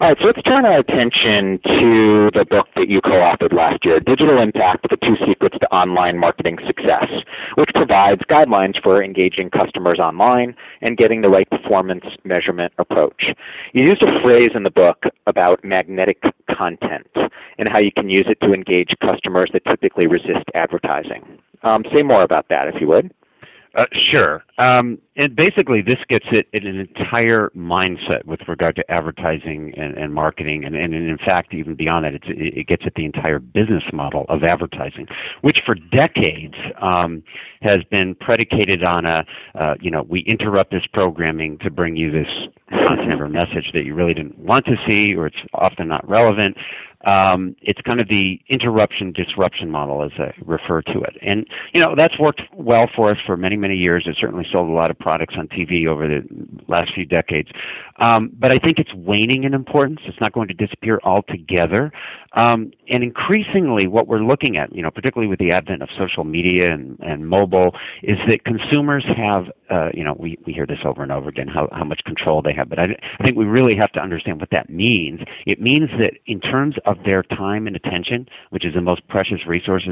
All 0.00 0.08
right, 0.08 0.16
so 0.20 0.26
let's 0.26 0.42
turn 0.42 0.64
our 0.64 0.78
attention 0.78 1.58
to 1.64 2.30
the 2.34 2.44
book 2.48 2.66
that 2.76 2.88
you 2.88 3.00
co-authored 3.00 3.52
last 3.52 3.84
year, 3.84 4.00
Digital 4.00 4.40
Impact: 4.40 4.86
The 4.88 4.96
Two 4.96 5.16
Secrets 5.26 5.56
to 5.60 5.66
Online 5.74 6.18
Marketing 6.18 6.58
Success, 6.66 7.06
which 7.56 7.70
provides 7.74 8.20
guidelines 8.30 8.80
for 8.82 9.02
engaging 9.02 9.50
customers 9.50 9.98
online 9.98 10.54
and 10.82 10.96
getting 10.96 11.22
the 11.22 11.28
right 11.28 11.48
performance 11.50 12.04
measurement 12.24 12.72
approach. 12.78 13.24
You 13.72 13.84
used 13.84 14.02
a 14.02 14.22
phrase 14.22 14.50
in 14.54 14.62
the 14.62 14.70
book 14.70 15.04
about 15.26 15.64
magnetic 15.64 16.22
content 16.50 17.08
and 17.58 17.68
how 17.68 17.80
you 17.80 17.92
can 17.92 18.08
use 18.10 18.26
it 18.28 18.44
to 18.46 18.52
engage 18.52 18.90
customers 19.00 19.50
that 19.52 19.64
typically 19.64 20.06
resist 20.06 20.46
advertising. 20.54 21.24
Um, 21.62 21.84
say 21.94 22.02
more 22.02 22.22
about 22.22 22.48
that, 22.48 22.68
if 22.68 22.80
you 22.80 22.88
would. 22.88 23.12
Uh, 23.74 23.86
sure. 24.10 24.44
Um, 24.58 24.98
and 25.16 25.34
basically, 25.34 25.80
this 25.80 25.98
gets 26.08 26.26
it 26.30 26.46
in 26.52 26.66
an 26.66 26.78
entire 26.78 27.50
mindset 27.56 28.24
with 28.26 28.40
regard 28.46 28.76
to 28.76 28.90
advertising 28.90 29.72
and, 29.76 29.96
and 29.96 30.12
marketing, 30.12 30.64
and, 30.64 30.74
and, 30.74 30.92
in 30.92 31.18
fact, 31.18 31.54
even 31.54 31.74
beyond 31.74 32.04
that, 32.04 32.12
it 32.24 32.66
gets 32.66 32.82
at 32.86 32.94
the 32.94 33.04
entire 33.06 33.38
business 33.38 33.82
model 33.92 34.26
of 34.28 34.42
advertising, 34.42 35.06
which 35.40 35.58
for 35.64 35.74
decades 35.74 36.54
um, 36.82 37.22
has 37.62 37.78
been 37.90 38.14
predicated 38.14 38.82
on 38.82 39.06
a, 39.06 39.24
uh, 39.54 39.74
you 39.80 39.90
know, 39.90 40.04
we 40.08 40.20
interrupt 40.20 40.70
this 40.70 40.86
programming 40.92 41.58
to 41.58 41.70
bring 41.70 41.96
you 41.96 42.10
this 42.10 42.28
content 42.86 43.20
or 43.20 43.28
message 43.28 43.70
that 43.72 43.84
you 43.84 43.94
really 43.94 44.14
didn't 44.14 44.38
want 44.38 44.66
to 44.66 44.76
see, 44.86 45.14
or 45.14 45.26
it's 45.26 45.36
often 45.54 45.88
not 45.88 46.06
relevant. 46.08 46.56
Um, 47.04 47.56
it's 47.62 47.80
kind 47.82 48.00
of 48.00 48.08
the 48.08 48.38
interruption 48.48 49.12
disruption 49.12 49.70
model, 49.70 50.04
as 50.04 50.12
I 50.18 50.32
refer 50.44 50.82
to 50.82 51.00
it. 51.00 51.16
And, 51.22 51.46
you 51.74 51.80
know, 51.80 51.94
that's 51.96 52.18
worked 52.18 52.42
well 52.54 52.88
for 52.94 53.10
us 53.10 53.18
for 53.26 53.36
many, 53.36 53.56
many 53.56 53.74
years. 53.74 54.04
It 54.06 54.16
certainly 54.20 54.46
sold 54.52 54.68
a 54.68 54.72
lot 54.72 54.90
of 54.90 54.98
products 54.98 55.34
on 55.36 55.48
TV 55.48 55.86
over 55.86 56.06
the 56.06 56.22
last 56.68 56.92
few 56.94 57.04
decades. 57.04 57.48
Um, 57.98 58.30
but 58.38 58.52
I 58.52 58.58
think 58.58 58.78
it's 58.78 58.92
waning 58.94 59.44
in 59.44 59.54
importance. 59.54 60.00
It's 60.06 60.20
not 60.20 60.32
going 60.32 60.48
to 60.48 60.54
disappear 60.54 61.00
altogether. 61.04 61.92
Um, 62.34 62.72
and 62.88 63.02
increasingly, 63.02 63.86
what 63.86 64.06
we're 64.06 64.24
looking 64.24 64.56
at, 64.56 64.74
you 64.74 64.82
know, 64.82 64.90
particularly 64.90 65.28
with 65.28 65.38
the 65.38 65.52
advent 65.52 65.82
of 65.82 65.88
social 65.98 66.24
media 66.24 66.72
and, 66.72 66.98
and 67.00 67.28
mobile, 67.28 67.72
is 68.02 68.16
that 68.28 68.44
consumers 68.44 69.04
have, 69.16 69.44
uh, 69.70 69.90
you 69.92 70.02
know, 70.02 70.16
we, 70.18 70.38
we 70.46 70.52
hear 70.52 70.66
this 70.66 70.78
over 70.84 71.02
and 71.02 71.12
over 71.12 71.28
again, 71.28 71.48
how, 71.48 71.68
how 71.72 71.84
much 71.84 72.00
control 72.04 72.42
they 72.42 72.54
have. 72.54 72.68
But 72.68 72.78
I, 72.78 72.84
I 73.18 73.24
think 73.24 73.36
we 73.36 73.44
really 73.44 73.76
have 73.76 73.92
to 73.92 74.00
understand 74.00 74.40
what 74.40 74.50
that 74.52 74.70
means. 74.70 75.20
It 75.46 75.60
means 75.60 75.90
that 75.98 76.14
in 76.26 76.40
terms 76.40 76.76
of 76.86 76.91
of 76.92 77.04
their 77.04 77.22
time 77.22 77.66
and 77.66 77.74
attention, 77.74 78.28
which 78.50 78.64
is 78.64 78.74
the 78.74 78.80
most 78.80 79.06
precious 79.08 79.46
resource, 79.46 79.88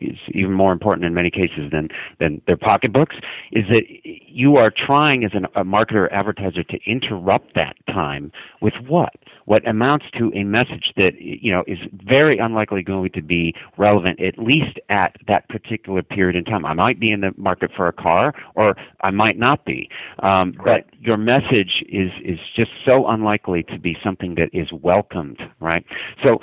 is 0.00 0.16
even 0.32 0.52
more 0.52 0.72
important 0.72 1.04
in 1.04 1.12
many 1.12 1.30
cases 1.30 1.70
than 1.70 1.88
than 2.20 2.40
their 2.46 2.56
pocketbooks, 2.56 3.16
is 3.52 3.64
that 3.68 3.82
you 4.04 4.56
are 4.56 4.72
trying 4.74 5.24
as 5.24 5.32
an, 5.34 5.46
a 5.54 5.64
marketer 5.64 6.06
or 6.06 6.12
advertiser 6.12 6.62
to 6.62 6.78
interrupt 6.86 7.54
that 7.54 7.76
time 7.86 8.32
with 8.60 8.74
what? 8.86 9.14
What 9.46 9.66
amounts 9.68 10.06
to 10.18 10.32
a 10.34 10.44
message 10.44 10.92
that 10.96 11.12
you 11.20 11.52
know 11.52 11.64
is 11.66 11.78
very 11.92 12.38
unlikely 12.38 12.82
going 12.82 13.10
to 13.14 13.22
be 13.22 13.54
relevant 13.78 14.20
at 14.20 14.38
least 14.38 14.78
at 14.88 15.16
that 15.28 15.48
particular 15.48 16.02
period 16.02 16.36
in 16.36 16.44
time. 16.44 16.64
I 16.64 16.74
might 16.74 17.00
be 17.00 17.10
in 17.10 17.20
the 17.20 17.32
market 17.36 17.70
for 17.76 17.88
a 17.88 17.92
car, 17.92 18.32
or 18.54 18.74
I 19.02 19.10
might 19.10 19.38
not 19.38 19.64
be. 19.64 19.88
Um, 20.20 20.54
right. 20.64 20.84
But 20.86 21.00
your 21.00 21.16
message 21.16 21.84
is 21.88 22.10
is 22.24 22.38
just 22.56 22.70
so 22.84 23.06
unlikely 23.08 23.64
to 23.64 23.78
be 23.78 23.96
something 24.02 24.34
that 24.36 24.50
is 24.52 24.68
welcomed, 24.72 25.40
right? 25.60 25.84
So 26.22 26.38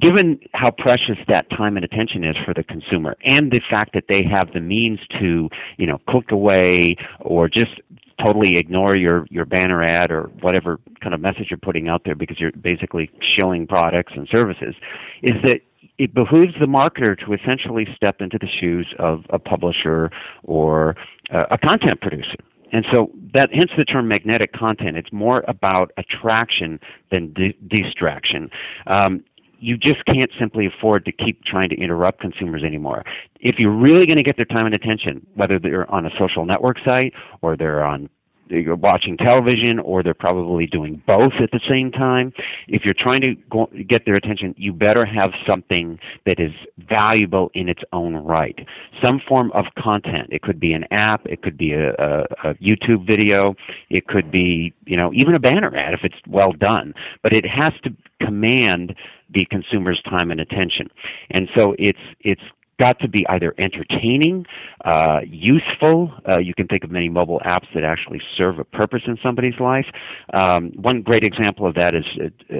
given 0.00 0.38
how 0.52 0.70
precious 0.70 1.16
that 1.28 1.48
time 1.50 1.76
and 1.76 1.84
attention 1.84 2.24
is 2.24 2.36
for 2.44 2.52
the 2.52 2.62
consumer 2.62 3.16
and 3.24 3.50
the 3.50 3.60
fact 3.70 3.92
that 3.94 4.04
they 4.08 4.22
have 4.22 4.52
the 4.52 4.60
means 4.60 4.98
to 5.20 5.48
you 5.78 5.86
know 5.86 5.98
click 6.08 6.30
away 6.30 6.96
or 7.20 7.48
just 7.48 7.80
totally 8.22 8.56
ignore 8.56 8.96
your 8.96 9.26
your 9.30 9.44
banner 9.44 9.82
ad 9.82 10.10
or 10.10 10.24
whatever 10.40 10.78
kind 11.02 11.14
of 11.14 11.20
message 11.20 11.46
you're 11.50 11.58
putting 11.58 11.88
out 11.88 12.02
there 12.04 12.14
because 12.14 12.40
you're 12.40 12.52
basically 12.52 13.10
shilling 13.20 13.66
products 13.66 14.12
and 14.16 14.28
services 14.30 14.74
is 15.22 15.34
that 15.42 15.60
it 15.98 16.12
behooves 16.14 16.54
the 16.60 16.66
marketer 16.66 17.16
to 17.18 17.32
essentially 17.32 17.86
step 17.94 18.20
into 18.20 18.38
the 18.38 18.48
shoes 18.48 18.86
of 18.98 19.24
a 19.30 19.38
publisher 19.38 20.10
or 20.44 20.96
uh, 21.32 21.44
a 21.50 21.58
content 21.58 22.00
producer 22.00 22.36
and 22.72 22.84
so 22.90 23.10
that 23.32 23.50
hence 23.52 23.70
the 23.76 23.84
term 23.84 24.08
magnetic 24.08 24.52
content. 24.52 24.96
It's 24.96 25.12
more 25.12 25.44
about 25.46 25.92
attraction 25.96 26.80
than 27.10 27.32
di- 27.32 27.56
distraction. 27.68 28.50
Um, 28.86 29.22
you 29.58 29.76
just 29.76 30.04
can't 30.06 30.30
simply 30.38 30.66
afford 30.66 31.04
to 31.06 31.12
keep 31.12 31.44
trying 31.44 31.68
to 31.70 31.76
interrupt 31.76 32.20
consumers 32.20 32.62
anymore. 32.62 33.04
If 33.40 33.56
you're 33.58 33.74
really 33.74 34.06
going 34.06 34.16
to 34.16 34.22
get 34.22 34.36
their 34.36 34.44
time 34.44 34.66
and 34.66 34.74
attention, 34.74 35.26
whether 35.34 35.58
they're 35.58 35.90
on 35.90 36.06
a 36.06 36.10
social 36.18 36.44
network 36.44 36.78
site 36.84 37.12
or 37.42 37.56
they're 37.56 37.84
on 37.84 38.08
you're 38.48 38.76
watching 38.76 39.16
television 39.16 39.78
or 39.78 40.02
they're 40.02 40.14
probably 40.14 40.66
doing 40.66 41.02
both 41.06 41.32
at 41.42 41.50
the 41.50 41.60
same 41.68 41.90
time. 41.90 42.32
If 42.68 42.84
you're 42.84 42.94
trying 42.94 43.20
to 43.22 43.34
go, 43.50 43.68
get 43.88 44.04
their 44.04 44.14
attention, 44.14 44.54
you 44.56 44.72
better 44.72 45.04
have 45.04 45.30
something 45.46 45.98
that 46.26 46.38
is 46.38 46.52
valuable 46.78 47.50
in 47.54 47.68
its 47.68 47.82
own 47.92 48.14
right. 48.16 48.58
Some 49.04 49.20
form 49.26 49.50
of 49.52 49.66
content. 49.78 50.28
It 50.30 50.42
could 50.42 50.60
be 50.60 50.72
an 50.72 50.84
app. 50.90 51.26
It 51.26 51.42
could 51.42 51.58
be 51.58 51.72
a, 51.72 51.90
a, 51.94 52.22
a 52.44 52.54
YouTube 52.54 53.06
video. 53.06 53.54
It 53.90 54.06
could 54.06 54.30
be, 54.30 54.72
you 54.84 54.96
know, 54.96 55.12
even 55.12 55.34
a 55.34 55.40
banner 55.40 55.74
ad 55.76 55.94
if 55.94 56.00
it's 56.04 56.16
well 56.28 56.52
done. 56.52 56.94
But 57.22 57.32
it 57.32 57.44
has 57.46 57.72
to 57.84 57.90
command 58.20 58.94
the 59.32 59.46
consumer's 59.50 60.00
time 60.02 60.30
and 60.30 60.40
attention. 60.40 60.88
And 61.30 61.48
so 61.56 61.74
it's 61.78 61.98
it's 62.20 62.42
got 62.78 62.98
to 63.00 63.08
be 63.08 63.26
either 63.28 63.54
entertaining, 63.58 64.44
uh, 64.84 65.20
useful. 65.26 66.12
Uh, 66.28 66.38
you 66.38 66.54
can 66.54 66.66
think 66.66 66.84
of 66.84 66.90
many 66.90 67.08
mobile 67.08 67.40
apps 67.44 67.66
that 67.74 67.84
actually 67.84 68.20
serve 68.36 68.58
a 68.58 68.64
purpose 68.64 69.02
in 69.06 69.16
somebody's 69.22 69.58
life. 69.58 69.86
Um, 70.34 70.72
one 70.76 71.02
great 71.02 71.22
example 71.24 71.66
of 71.66 71.74
that 71.74 71.94
is 71.94 72.04
uh, 72.18 72.58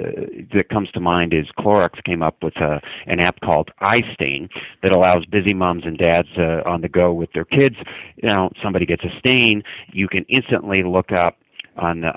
that 0.53 0.69
comes 0.69 0.89
to 0.91 0.99
mind 0.99 1.33
is 1.33 1.45
Clorox 1.59 2.03
came 2.03 2.23
up 2.23 2.37
with 2.41 2.55
a, 2.57 2.81
an 3.05 3.19
app 3.19 3.39
called 3.41 3.69
iStain 3.81 4.49
that 4.81 4.91
allows 4.91 5.25
busy 5.25 5.53
moms 5.53 5.83
and 5.85 5.97
dads 5.97 6.29
uh, 6.37 6.67
on 6.67 6.81
the 6.81 6.89
go 6.89 7.13
with 7.13 7.31
their 7.33 7.45
kids. 7.45 7.75
You 8.15 8.29
know, 8.29 8.49
somebody 8.63 8.85
gets 8.85 9.03
a 9.03 9.19
stain, 9.19 9.63
you 9.91 10.07
can 10.07 10.25
instantly 10.29 10.83
look 10.83 11.11
up 11.11 11.37
on 11.77 12.01
the 12.01 12.11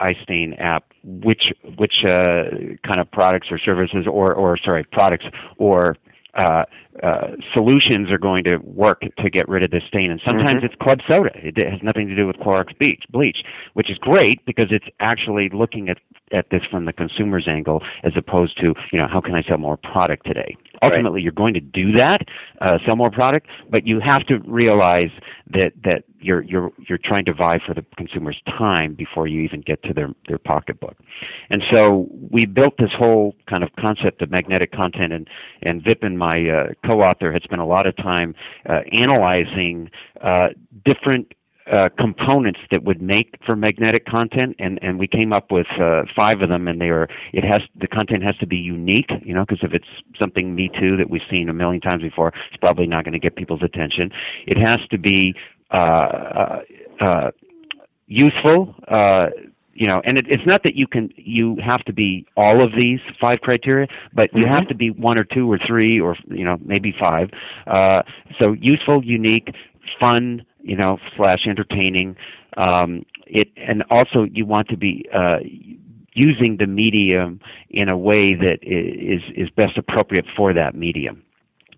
iStain 0.00 0.60
app 0.60 0.84
which 1.04 1.52
which 1.78 2.04
uh, 2.04 2.44
kind 2.86 3.00
of 3.00 3.10
products 3.10 3.48
or 3.50 3.58
services 3.58 4.06
or 4.10 4.34
or 4.34 4.56
sorry 4.56 4.84
products 4.84 5.24
or 5.58 5.96
uh, 6.34 6.64
uh, 7.02 7.28
solutions 7.52 8.10
are 8.10 8.18
going 8.18 8.44
to 8.44 8.58
work 8.58 9.02
to 9.18 9.30
get 9.30 9.48
rid 9.48 9.62
of 9.62 9.70
this 9.70 9.82
stain. 9.88 10.10
And 10.10 10.20
sometimes 10.24 10.58
mm-hmm. 10.58 10.66
it's 10.66 10.74
club 10.76 10.98
soda. 11.08 11.30
It 11.34 11.56
has 11.56 11.80
nothing 11.82 12.08
to 12.08 12.14
do 12.14 12.26
with 12.26 12.36
Clorox 12.36 12.76
bleach, 12.78 13.02
bleach, 13.10 13.38
which 13.74 13.90
is 13.90 13.98
great 13.98 14.44
because 14.44 14.66
it's 14.70 14.86
actually 15.00 15.48
looking 15.52 15.88
at 15.88 15.98
at 16.32 16.50
this 16.50 16.62
from 16.70 16.84
the 16.84 16.92
consumer's 16.92 17.48
angle 17.48 17.82
as 18.04 18.12
opposed 18.16 18.56
to 18.58 18.74
you 18.92 19.00
know 19.00 19.08
how 19.10 19.20
can 19.20 19.34
I 19.34 19.42
sell 19.42 19.58
more 19.58 19.76
product 19.76 20.26
today. 20.26 20.56
Ultimately, 20.82 21.18
right. 21.18 21.24
you're 21.24 21.32
going 21.32 21.54
to 21.54 21.60
do 21.60 21.92
that, 21.92 22.20
uh, 22.60 22.78
sell 22.86 22.96
more 22.96 23.10
product, 23.10 23.48
but 23.68 23.86
you 23.86 24.00
have 24.00 24.24
to 24.26 24.38
realize 24.46 25.10
that 25.48 25.72
that 25.84 26.04
you're 26.20 26.42
you're 26.42 26.70
you're 26.88 26.98
trying 27.02 27.24
to 27.24 27.34
vie 27.34 27.58
for 27.64 27.74
the 27.74 27.84
consumer's 27.96 28.40
time 28.46 28.94
before 28.94 29.26
you 29.26 29.40
even 29.40 29.60
get 29.60 29.82
to 29.84 29.94
their 29.94 30.10
their 30.28 30.38
pocketbook. 30.38 30.96
And 31.50 31.62
so 31.70 32.08
we 32.30 32.46
built 32.46 32.74
this 32.78 32.90
whole 32.96 33.34
kind 33.48 33.62
of 33.62 33.70
concept 33.78 34.22
of 34.22 34.30
magnetic 34.30 34.72
content, 34.72 35.12
and 35.12 35.28
and 35.62 35.82
Vipin, 35.82 36.16
my 36.16 36.48
uh, 36.48 36.66
co-author, 36.86 37.32
had 37.32 37.42
spent 37.42 37.60
a 37.60 37.66
lot 37.66 37.86
of 37.86 37.96
time 37.96 38.34
uh, 38.68 38.80
analyzing 38.92 39.90
uh, 40.22 40.48
different 40.84 41.32
uh, 41.70 41.88
components 41.98 42.58
that 42.70 42.82
would 42.82 43.00
make 43.00 43.34
for 43.46 43.54
magnetic 43.54 44.04
content, 44.04 44.56
and 44.58 44.78
and 44.82 44.98
we 44.98 45.06
came 45.06 45.32
up 45.32 45.52
with 45.52 45.66
uh, 45.80 46.02
five 46.16 46.40
of 46.40 46.48
them, 46.48 46.66
and 46.66 46.80
they 46.80 46.88
are 46.88 47.08
it 47.32 47.44
has 47.44 47.62
the 47.80 47.86
content 47.86 48.22
has 48.24 48.36
to 48.38 48.46
be 48.46 48.56
unique, 48.56 49.10
you 49.22 49.32
know, 49.32 49.44
because 49.46 49.62
if 49.62 49.72
it's 49.72 49.86
something 50.18 50.54
Me 50.54 50.68
Too 50.80 50.96
that 50.96 51.10
we've 51.10 51.22
seen 51.30 51.48
a 51.48 51.52
million 51.52 51.80
times 51.80 52.02
before, 52.02 52.32
it's 52.50 52.56
probably 52.60 52.86
not 52.86 53.04
going 53.04 53.12
to 53.12 53.20
get 53.20 53.36
people's 53.36 53.62
attention. 53.62 54.10
It 54.46 54.56
has 54.56 54.80
to 54.90 54.98
be 54.98 55.34
useful. 58.06 58.74
Uh, 58.88 59.26
you 59.72 59.86
know, 59.86 60.02
and 60.04 60.18
it, 60.18 60.26
it's 60.28 60.46
not 60.46 60.62
that 60.64 60.74
you 60.74 60.86
can 60.86 61.10
you 61.16 61.56
have 61.64 61.82
to 61.84 61.92
be 61.92 62.26
all 62.36 62.62
of 62.62 62.72
these 62.72 63.00
five 63.18 63.40
criteria, 63.40 63.86
but 64.12 64.30
you 64.34 64.44
mm-hmm. 64.44 64.54
have 64.54 64.68
to 64.68 64.74
be 64.74 64.90
one 64.90 65.16
or 65.16 65.24
two 65.24 65.50
or 65.50 65.58
three 65.66 65.98
or 65.98 66.16
you 66.28 66.44
know 66.44 66.58
maybe 66.62 66.92
five. 66.98 67.30
Uh, 67.66 68.02
so 68.40 68.52
useful, 68.52 69.02
unique, 69.02 69.54
fun, 69.98 70.44
you 70.60 70.76
know, 70.76 70.98
slash 71.16 71.46
entertaining. 71.48 72.16
Um, 72.56 73.06
it 73.26 73.48
and 73.56 73.82
also 73.90 74.26
you 74.30 74.44
want 74.44 74.68
to 74.68 74.76
be 74.76 75.08
uh, 75.14 75.38
using 76.12 76.56
the 76.58 76.66
medium 76.66 77.40
in 77.70 77.88
a 77.88 77.96
way 77.96 78.34
that 78.34 78.58
is 78.62 79.22
is 79.34 79.48
best 79.56 79.78
appropriate 79.78 80.26
for 80.36 80.52
that 80.52 80.74
medium. 80.74 81.22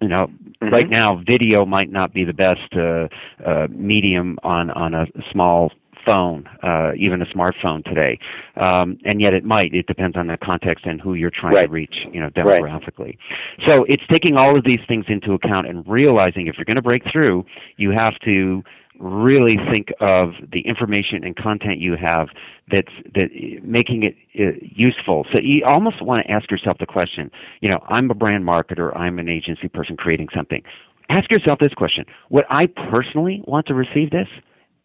You 0.03 0.09
know, 0.09 0.27
mm-hmm. 0.27 0.69
right 0.69 0.91
now 0.91 1.23
video 1.25 1.65
might 1.65 1.91
not 1.91 2.13
be 2.13 2.25
the 2.25 2.33
best 2.33 2.75
uh, 2.77 3.09
uh, 3.49 3.69
medium 3.71 4.39
on 4.43 4.71
on 4.71 4.95
a 4.95 5.07
small 5.31 5.71
phone, 6.05 6.49
uh, 6.63 6.91
even 6.99 7.23
a 7.23 7.27
smartphone 7.27 7.85
today. 7.85 8.19
Um, 8.57 8.99
and 9.05 9.21
yet 9.21 9.35
it 9.35 9.45
might. 9.45 9.73
It 9.75 9.87
depends 9.87 10.17
on 10.17 10.27
the 10.27 10.37
context 10.43 10.85
and 10.87 11.01
who 11.01 11.15
you're 11.15 11.31
trying 11.31 11.55
right. 11.55 11.67
to 11.67 11.71
reach, 11.71 11.95
you 12.13 12.21
know, 12.21 12.29
demographically. 12.31 12.99
Right. 12.99 13.69
So 13.69 13.85
it's 13.89 14.03
taking 14.11 14.37
all 14.37 14.57
of 14.57 14.65
these 14.65 14.81
things 14.89 15.05
into 15.09 15.33
account 15.33 15.69
and 15.69 15.87
realizing 15.87 16.47
if 16.47 16.57
you're 16.57 16.65
going 16.65 16.77
to 16.77 16.83
break 16.83 17.03
through, 17.13 17.45
you 17.77 17.91
have 17.91 18.15
to 18.25 18.63
really 19.03 19.57
think 19.71 19.89
of 20.01 20.31
the 20.53 20.61
information 20.61 21.25
and 21.25 21.37
content 21.37 21.79
you 21.79 21.97
have 21.97 22.29
that's 22.71 22.93
that 23.15 23.29
making 23.63 24.05
it 24.05 24.15
uh, 24.39 24.57
useful. 24.61 25.27
So 25.33 25.39
you 25.43 25.65
almost 25.65 26.01
want 26.01 26.25
to 26.25 26.33
ask 26.33 26.51
yourself 26.51 26.79
the 26.79 26.87
question, 26.87 27.31
you 27.61 27.69
know, 27.69 27.81
I'm 27.89 28.11
a 28.11 28.15
brand 28.15 28.45
marketer, 28.45 28.97
I'm 28.97 29.19
an 29.19 29.29
agency 29.29 29.69
person 29.69 29.97
creating 29.97 30.29
something. 30.35 30.63
Ask 31.11 31.31
yourself 31.31 31.59
this 31.59 31.75
question: 31.75 32.07
Would 32.31 32.45
I 32.49 32.67
personally 32.91 33.43
want 33.47 33.67
to 33.67 33.75
receive 33.75 34.11
this? 34.11 34.29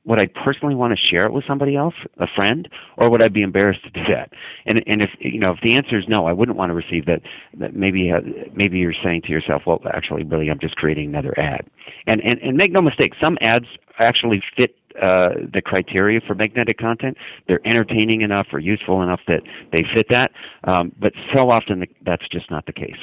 Would 0.08 0.22
I 0.22 0.28
personally 0.43 0.74
want 0.74 0.98
to 0.98 1.08
share 1.12 1.26
it 1.26 1.34
with 1.34 1.43
somebody 1.46 1.76
else, 1.76 1.93
a 2.17 2.28
friend, 2.34 2.67
or 2.98 3.10
would 3.10 3.22
I 3.22 3.28
be 3.28 3.41
embarrassed 3.41 3.84
to 3.84 3.89
do 3.91 4.02
that? 4.10 4.32
And 4.65 4.82
and 4.88 5.02
if 5.02 5.10
you 5.20 5.39
know 5.39 5.52
if 5.52 5.60
the 5.62 5.76
answer 5.76 5.98
is 5.98 6.06
no, 6.08 6.26
I 6.26 6.34
wouldn't 6.34 6.58
want 6.58 6.70
to 6.70 6.74
receive 6.74 7.06
that. 7.06 7.22
That 7.60 7.76
maybe 7.76 8.12
uh, 8.12 8.22
maybe 8.56 8.80
you're 8.80 8.96
saying 9.04 9.24
to 9.24 9.30
yourself, 9.30 9.63
well, 9.67 9.82
actually, 9.93 10.24
really, 10.24 10.50
I'm 10.50 10.60
just 10.60 10.78
creating 10.78 11.10
another 11.10 11.38
ad. 11.38 11.67
And 12.08 12.22
and 12.22 12.39
and 12.41 12.56
make 12.56 12.72
no 12.72 12.82
mistake, 12.82 13.13
some 13.22 13.38
ads 13.41 13.65
actually 14.00 14.41
fit 14.56 14.76
uh, 15.02 15.30
the 15.54 15.62
criteria 15.63 16.22
for 16.26 16.36
magnetic 16.36 16.78
content. 16.78 17.17
They're 17.48 17.65
entertaining 17.65 18.22
enough 18.22 18.48
or 18.54 18.60
useful 18.60 19.04
enough 19.04 19.20
that 19.28 19.41
they 19.72 19.84
fit 19.93 20.08
that. 20.10 20.32
Um, 20.63 20.93
but 21.00 21.12
so 21.34 21.52
often 21.52 21.86
that's 22.06 22.28
just 22.30 22.50
not 22.50 22.65
the 22.65 22.74
case. 22.74 22.98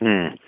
Mm. 0.00 0.38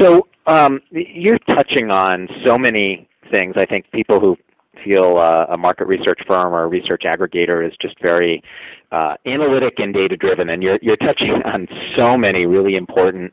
So 0.00 0.28
um, 0.46 0.80
you're 0.90 1.38
touching 1.38 1.90
on 1.90 2.28
so 2.44 2.56
many 2.56 3.08
things. 3.30 3.54
I 3.56 3.66
think 3.66 3.90
people 3.92 4.20
who 4.20 4.36
feel 4.82 5.18
uh, 5.18 5.52
a 5.52 5.56
market 5.56 5.86
research 5.86 6.20
firm 6.26 6.52
or 6.52 6.64
a 6.64 6.68
research 6.68 7.02
aggregator 7.04 7.66
is 7.66 7.72
just 7.80 8.00
very 8.00 8.42
uh, 8.92 9.14
analytic 9.26 9.74
and 9.78 9.92
data 9.92 10.16
driven, 10.16 10.48
and 10.48 10.62
you're 10.62 10.78
you're 10.80 10.96
touching 10.96 11.42
on 11.44 11.66
so 11.96 12.16
many 12.16 12.46
really 12.46 12.76
important 12.76 13.32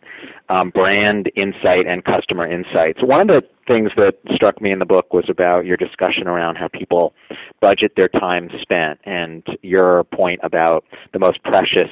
um, 0.49 0.71
brand 0.71 1.31
insight 1.35 1.85
and 1.87 2.03
customer 2.03 2.51
insights. 2.51 2.99
One 3.01 3.21
of 3.21 3.27
the 3.27 3.41
things 3.67 3.91
that 3.95 4.13
struck 4.33 4.61
me 4.61 4.71
in 4.71 4.79
the 4.79 4.85
book 4.85 5.13
was 5.13 5.25
about 5.29 5.65
your 5.65 5.77
discussion 5.77 6.27
around 6.27 6.55
how 6.55 6.67
people 6.67 7.13
budget 7.61 7.93
their 7.95 8.09
time 8.09 8.49
spent, 8.61 8.99
and 9.05 9.43
your 9.61 10.03
point 10.05 10.39
about 10.43 10.83
the 11.13 11.19
most 11.19 11.43
precious 11.43 11.91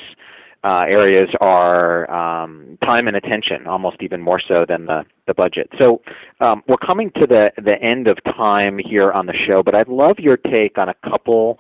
uh, 0.63 0.86
areas 0.89 1.30
are 1.39 2.10
um, 2.12 2.78
time 2.84 3.08
and 3.08 3.15
attention, 3.15 3.65
almost 3.65 3.98
even 4.02 4.22
more 4.22 4.41
so 4.45 4.65
than 4.67 4.86
the, 4.86 5.04
the 5.28 5.34
budget. 5.34 5.69
So 5.78 6.02
um, 6.41 6.63
we're 6.67 6.78
coming 6.78 7.12
to 7.15 7.26
the, 7.26 7.52
the 7.58 7.82
end 7.82 8.08
of 8.08 8.17
time 8.26 8.78
here 8.78 9.12
on 9.12 9.26
the 9.26 9.36
show, 9.48 9.63
but 9.63 9.74
I'd 9.74 9.88
love 9.88 10.17
your 10.19 10.38
take 10.38 10.78
on 10.78 10.89
a 10.89 10.95
couple 11.10 11.60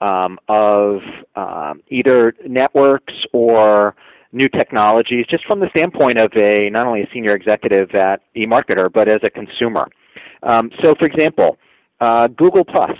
um, 0.00 0.38
of 0.48 1.00
um, 1.34 1.82
either 1.88 2.34
networks 2.46 3.14
or 3.32 3.96
new 4.32 4.48
technologies, 4.48 5.24
just 5.28 5.44
from 5.46 5.60
the 5.60 5.68
standpoint 5.70 6.18
of 6.18 6.30
a 6.36 6.68
not 6.70 6.86
only 6.86 7.02
a 7.02 7.08
senior 7.12 7.34
executive 7.34 7.94
at 7.94 8.20
eMarketer, 8.36 8.92
but 8.92 9.08
as 9.08 9.20
a 9.24 9.30
consumer. 9.30 9.88
Um, 10.42 10.70
so, 10.82 10.94
for 10.98 11.06
example, 11.06 11.56
uh, 12.00 12.28
Google 12.28 12.64
Plus 12.64 12.96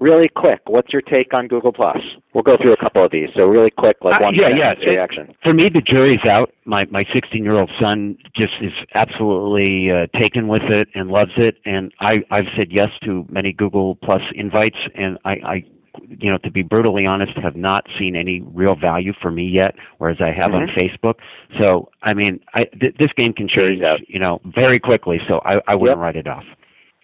really 0.00 0.28
quick, 0.28 0.60
what's 0.66 0.92
your 0.92 1.02
take 1.02 1.32
on 1.32 1.48
Google 1.48 1.72
Plus? 1.72 1.98
We'll 2.32 2.42
go 2.42 2.56
through 2.60 2.72
a 2.72 2.76
couple 2.76 3.04
of 3.04 3.10
these. 3.10 3.28
So 3.34 3.44
really 3.44 3.70
quick, 3.70 3.96
like 4.02 4.20
uh, 4.20 4.24
one 4.24 4.34
uh, 4.34 4.48
yeah, 4.48 4.74
yeah. 4.78 4.90
reaction. 4.90 5.34
For 5.42 5.52
me, 5.52 5.70
the 5.72 5.80
jury's 5.80 6.24
out. 6.28 6.52
My 6.64 6.84
my 6.90 7.04
16 7.12 7.42
year 7.42 7.58
old 7.58 7.70
son 7.80 8.16
just 8.36 8.52
is 8.60 8.72
absolutely 8.94 9.90
uh, 9.90 10.06
taken 10.18 10.48
with 10.48 10.62
it 10.68 10.88
and 10.94 11.10
loves 11.10 11.32
it, 11.36 11.56
and 11.64 11.92
I 12.00 12.24
I've 12.30 12.46
said 12.56 12.68
yes 12.70 12.88
to 13.04 13.26
many 13.28 13.52
Google 13.52 13.96
Plus 13.96 14.22
invites, 14.34 14.78
and 14.94 15.18
I 15.24 15.30
I 15.44 15.64
you 16.08 16.30
know, 16.30 16.38
to 16.38 16.50
be 16.50 16.62
brutally 16.62 17.06
honest, 17.06 17.32
have 17.38 17.56
not 17.56 17.86
seen 17.98 18.16
any 18.16 18.42
real 18.52 18.74
value 18.74 19.12
for 19.20 19.30
me 19.30 19.44
yet, 19.44 19.76
whereas 19.98 20.16
I 20.20 20.32
have 20.32 20.50
mm-hmm. 20.50 20.68
on 20.68 20.76
Facebook. 20.76 21.14
So, 21.62 21.88
I 22.02 22.14
mean, 22.14 22.40
I, 22.52 22.64
th- 22.64 22.96
this 22.98 23.12
game 23.16 23.32
can 23.32 23.48
change, 23.48 23.80
you 24.08 24.18
know, 24.18 24.40
very 24.44 24.78
quickly. 24.78 25.18
So 25.28 25.40
I, 25.44 25.60
I 25.68 25.74
wouldn't 25.74 25.98
yep. 25.98 26.02
write 26.02 26.16
it 26.16 26.26
off. 26.26 26.44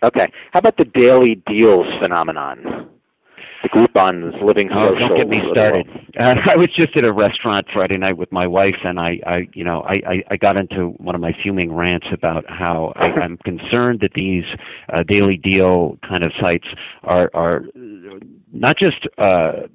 Okay. 0.03 0.33
How 0.53 0.59
about 0.59 0.77
the 0.77 0.85
daily 0.85 1.43
deals 1.47 1.87
phenomenon? 2.01 2.89
The 3.63 3.69
Groupon's 3.69 4.35
living 4.43 4.71
oh, 4.73 4.93
social. 4.95 5.09
Don't 5.09 5.19
get 5.19 5.29
me 5.29 5.39
started. 5.53 5.87
Uh, 6.19 6.35
I 6.51 6.57
was 6.57 6.71
just 6.75 6.97
at 6.97 7.05
a 7.05 7.13
restaurant 7.13 7.67
Friday 7.73 7.99
night 7.99 8.17
with 8.17 8.33
my 8.33 8.47
wife, 8.47 8.77
and 8.85 8.99
I, 8.99 9.21
I 9.27 9.49
you 9.53 9.65
know, 9.65 9.83
I, 9.83 9.95
I, 9.95 10.23
I 10.31 10.37
got 10.37 10.57
into 10.57 10.95
one 10.97 11.15
of 11.15 11.21
my 11.21 11.33
fuming 11.43 11.73
rants 11.73 12.07
about 12.11 12.45
how 12.49 12.95
I, 12.97 13.05
I'm 13.23 13.37
concerned 13.39 14.01
that 14.01 14.13
these 14.15 14.45
uh, 14.91 15.03
daily 15.03 15.37
deal 15.37 15.99
kind 16.09 16.25
of 16.25 16.33
sites 16.41 16.67
are 17.03 17.31
are 17.35 17.65
not 18.53 18.79
just 18.79 19.07
uh, 19.19 19.67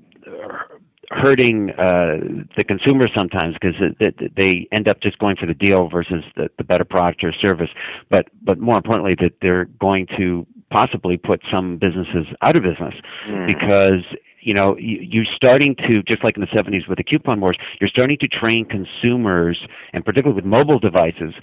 hurting 1.11 1.71
uh, 1.71 2.45
the 2.57 2.63
consumer 2.63 3.07
sometimes 3.13 3.55
because 3.59 3.75
they 3.99 4.67
end 4.71 4.89
up 4.89 5.01
just 5.01 5.19
going 5.19 5.35
for 5.35 5.45
the 5.45 5.53
deal 5.53 5.89
versus 5.89 6.23
the, 6.35 6.49
the 6.57 6.63
better 6.63 6.85
product 6.85 7.23
or 7.23 7.33
service. 7.33 7.69
But 8.09 8.27
but 8.41 8.59
more 8.59 8.77
importantly, 8.77 9.15
that 9.19 9.33
they're 9.41 9.65
going 9.65 10.07
to 10.17 10.45
possibly 10.71 11.17
put 11.17 11.41
some 11.51 11.77
businesses 11.77 12.27
out 12.41 12.55
of 12.55 12.63
business 12.63 12.93
mm. 13.29 13.47
because 13.47 14.03
you 14.41 14.53
know 14.53 14.75
you're 14.77 15.25
starting 15.35 15.75
to 15.87 16.03
just 16.03 16.23
like 16.23 16.35
in 16.37 16.41
the 16.41 16.47
70s 16.47 16.87
with 16.87 16.97
the 16.97 17.03
coupon 17.03 17.39
wars 17.39 17.57
you're 17.79 17.89
starting 17.89 18.17
to 18.19 18.27
train 18.27 18.65
consumers 18.65 19.59
and 19.93 20.03
particularly 20.03 20.35
with 20.35 20.45
mobile 20.45 20.79
devices 20.79 21.33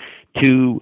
to 0.41 0.81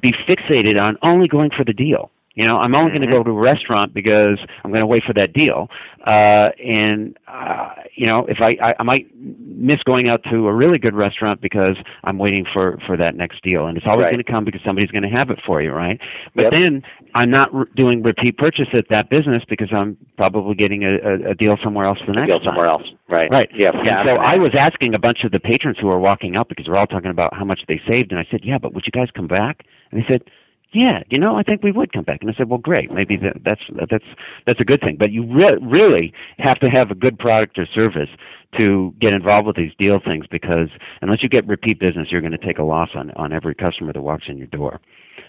be 0.00 0.12
fixated 0.28 0.80
on 0.80 0.96
only 1.02 1.26
going 1.26 1.50
for 1.56 1.64
the 1.64 1.72
deal 1.72 2.10
you 2.34 2.46
know, 2.46 2.58
I'm 2.58 2.74
only 2.76 2.90
going 2.90 3.02
to 3.02 3.08
go 3.08 3.20
mm-hmm. 3.20 3.30
to 3.30 3.36
a 3.36 3.40
restaurant 3.40 3.92
because 3.92 4.38
I'm 4.62 4.70
going 4.70 4.82
to 4.82 4.86
wait 4.86 5.02
for 5.04 5.12
that 5.14 5.32
deal. 5.32 5.68
Uh, 6.06 6.50
and, 6.62 7.18
uh, 7.26 7.74
you 7.96 8.06
know, 8.06 8.24
if 8.28 8.38
I, 8.40 8.56
I, 8.64 8.74
I 8.78 8.82
might 8.84 9.10
miss 9.18 9.82
going 9.84 10.08
out 10.08 10.22
to 10.30 10.46
a 10.46 10.54
really 10.54 10.78
good 10.78 10.94
restaurant 10.94 11.40
because 11.40 11.76
I'm 12.04 12.18
waiting 12.18 12.46
for, 12.52 12.78
for 12.86 12.96
that 12.96 13.16
next 13.16 13.42
deal. 13.42 13.66
And 13.66 13.76
it's 13.76 13.84
always 13.84 14.04
right. 14.04 14.12
going 14.12 14.24
to 14.24 14.30
come 14.30 14.44
because 14.44 14.60
somebody's 14.64 14.90
going 14.90 15.02
to 15.02 15.08
have 15.08 15.30
it 15.30 15.40
for 15.44 15.60
you, 15.60 15.72
right? 15.72 16.00
But 16.36 16.44
yep. 16.44 16.52
then 16.52 16.82
I'm 17.16 17.30
not 17.30 17.52
re- 17.52 17.66
doing 17.74 18.02
repeat 18.02 18.38
purchase 18.38 18.68
at 18.74 18.84
that 18.90 19.10
business 19.10 19.42
because 19.48 19.68
I'm 19.74 19.96
probably 20.16 20.54
getting 20.54 20.84
a, 20.84 20.96
a, 21.02 21.30
a 21.32 21.34
deal 21.34 21.58
somewhere 21.64 21.86
else 21.86 21.98
the 22.06 22.12
next 22.12 22.28
deal 22.28 22.38
time. 22.38 22.46
somewhere 22.46 22.68
else. 22.68 22.84
Right. 23.08 23.28
Right. 23.28 23.50
Yeah. 23.52 23.70
And 23.74 24.06
so 24.06 24.14
I 24.22 24.36
was 24.36 24.54
asking 24.56 24.94
a 24.94 25.00
bunch 25.00 25.24
of 25.24 25.32
the 25.32 25.40
patrons 25.40 25.78
who 25.80 25.88
were 25.88 25.98
walking 25.98 26.36
out 26.36 26.48
because 26.48 26.68
we're 26.68 26.78
all 26.78 26.86
talking 26.86 27.10
about 27.10 27.34
how 27.34 27.44
much 27.44 27.62
they 27.66 27.80
saved. 27.88 28.12
And 28.12 28.20
I 28.20 28.26
said, 28.30 28.40
yeah, 28.44 28.56
but 28.56 28.72
would 28.72 28.84
you 28.86 28.92
guys 28.92 29.08
come 29.14 29.26
back? 29.26 29.66
And 29.90 30.00
they 30.00 30.06
said, 30.08 30.22
yeah, 30.72 31.02
you 31.10 31.18
know, 31.18 31.36
I 31.36 31.42
think 31.42 31.62
we 31.62 31.72
would 31.72 31.92
come 31.92 32.04
back. 32.04 32.18
And 32.20 32.30
I 32.30 32.34
said, 32.34 32.48
well, 32.48 32.58
great. 32.58 32.92
Maybe 32.92 33.16
that, 33.16 33.42
that's 33.44 33.62
that's 33.90 34.04
that's 34.46 34.60
a 34.60 34.64
good 34.64 34.80
thing. 34.80 34.96
But 34.98 35.10
you 35.10 35.24
re- 35.24 35.58
really 35.60 36.12
have 36.38 36.60
to 36.60 36.68
have 36.68 36.90
a 36.90 36.94
good 36.94 37.18
product 37.18 37.58
or 37.58 37.66
service 37.66 38.08
to 38.56 38.94
get 39.00 39.12
involved 39.12 39.46
with 39.46 39.56
these 39.56 39.72
deal 39.78 40.00
things 40.04 40.26
because 40.30 40.68
unless 41.02 41.22
you 41.22 41.28
get 41.28 41.46
repeat 41.46 41.80
business, 41.80 42.08
you're 42.10 42.20
going 42.20 42.32
to 42.32 42.38
take 42.38 42.58
a 42.58 42.62
loss 42.62 42.90
on 42.94 43.10
on 43.12 43.32
every 43.32 43.54
customer 43.54 43.92
that 43.92 44.02
walks 44.02 44.24
in 44.28 44.38
your 44.38 44.46
door. 44.46 44.80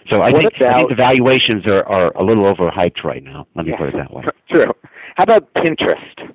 So 0.08 0.20
I 0.20 0.32
think, 0.32 0.52
about, 0.56 0.74
I 0.74 0.78
think 0.78 0.90
the 0.90 0.96
valuations 0.96 1.66
are, 1.66 1.84
are 1.86 2.12
a 2.16 2.24
little 2.24 2.44
overhyped 2.44 3.04
right 3.04 3.22
now. 3.22 3.46
Let 3.54 3.66
me 3.66 3.72
yeah, 3.72 3.78
put 3.78 3.88
it 3.88 3.94
that 3.96 4.12
way. 4.12 4.24
True. 4.50 4.72
How 5.16 5.24
about 5.24 5.52
Pinterest? 5.54 6.32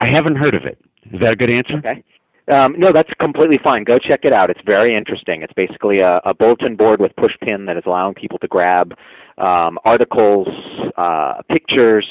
I 0.00 0.06
haven't 0.08 0.36
heard 0.36 0.54
of 0.54 0.64
it. 0.64 0.78
Is 1.12 1.20
that 1.20 1.32
a 1.32 1.36
good 1.36 1.50
answer? 1.50 1.78
Okay. 1.78 2.04
Um, 2.50 2.74
no, 2.78 2.92
that's 2.92 3.10
completely 3.20 3.58
fine. 3.62 3.84
Go 3.84 3.98
check 3.98 4.20
it 4.24 4.32
out. 4.32 4.50
It's 4.50 4.60
very 4.64 4.96
interesting. 4.96 5.42
It's 5.42 5.52
basically 5.52 6.00
a, 6.00 6.20
a 6.24 6.34
bulletin 6.34 6.76
board 6.76 7.00
with 7.00 7.12
push 7.16 7.32
pin 7.46 7.66
that 7.66 7.76
is 7.76 7.82
allowing 7.86 8.14
people 8.14 8.38
to 8.38 8.48
grab 8.48 8.94
um, 9.36 9.78
articles, 9.84 10.48
uh, 10.96 11.42
pictures, 11.50 12.06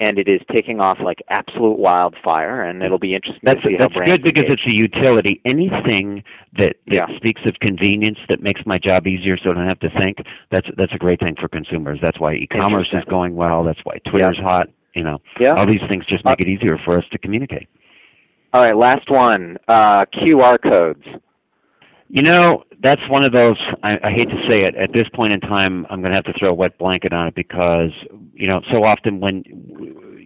and 0.00 0.18
it 0.18 0.26
is 0.28 0.40
taking 0.50 0.80
off 0.80 0.98
like 1.04 1.18
absolute 1.28 1.78
wildfire. 1.78 2.62
And 2.62 2.82
it'll 2.82 2.98
be 2.98 3.14
interesting 3.14 3.40
That's 3.44 3.60
to 3.62 3.68
see 3.68 3.76
that's 3.78 3.94
good 3.94 4.22
because 4.22 4.46
it's 4.48 4.66
a 4.66 4.70
utility. 4.72 5.40
Anything 5.44 6.24
that, 6.56 6.76
that 6.86 6.94
Yeah. 6.94 7.06
speaks 7.16 7.42
of 7.46 7.54
convenience 7.60 8.18
that 8.28 8.40
makes 8.42 8.62
my 8.66 8.78
job 8.78 9.06
easier, 9.06 9.36
so 9.36 9.50
I 9.50 9.54
don't 9.54 9.68
have 9.68 9.80
to 9.80 9.90
think. 9.90 10.18
That's 10.50 10.66
that's 10.76 10.92
a 10.94 10.98
great 10.98 11.20
thing 11.20 11.36
for 11.40 11.48
consumers. 11.48 11.98
That's 12.00 12.18
why 12.18 12.34
e-commerce 12.34 12.88
is 12.92 13.04
going 13.04 13.36
well. 13.36 13.62
That's 13.62 13.80
why 13.84 13.98
Twitter's 14.10 14.38
hot. 14.38 14.68
You 14.94 15.04
know, 15.04 15.18
Yeah. 15.40 15.54
all 15.54 15.66
these 15.66 15.80
things 15.88 16.04
just 16.06 16.24
make 16.24 16.40
it 16.40 16.48
easier 16.48 16.78
for 16.84 16.98
us 16.98 17.04
to 17.12 17.18
communicate. 17.18 17.68
All 18.52 18.60
right, 18.60 18.76
last 18.76 19.10
one. 19.10 19.56
Uh, 19.66 20.04
QR 20.14 20.60
codes. 20.62 21.04
You 22.08 22.22
know, 22.22 22.64
that's 22.82 23.00
one 23.08 23.24
of 23.24 23.32
those. 23.32 23.56
I, 23.82 23.92
I 24.04 24.10
hate 24.10 24.28
to 24.28 24.36
say 24.46 24.64
it. 24.64 24.74
At 24.74 24.92
this 24.92 25.06
point 25.14 25.32
in 25.32 25.40
time, 25.40 25.86
I'm 25.88 26.00
going 26.00 26.10
to 26.10 26.16
have 26.16 26.24
to 26.24 26.34
throw 26.38 26.50
a 26.50 26.54
wet 26.54 26.76
blanket 26.76 27.14
on 27.14 27.28
it 27.28 27.34
because 27.34 27.90
you 28.34 28.46
know, 28.46 28.60
so 28.70 28.84
often 28.84 29.20
when 29.20 29.44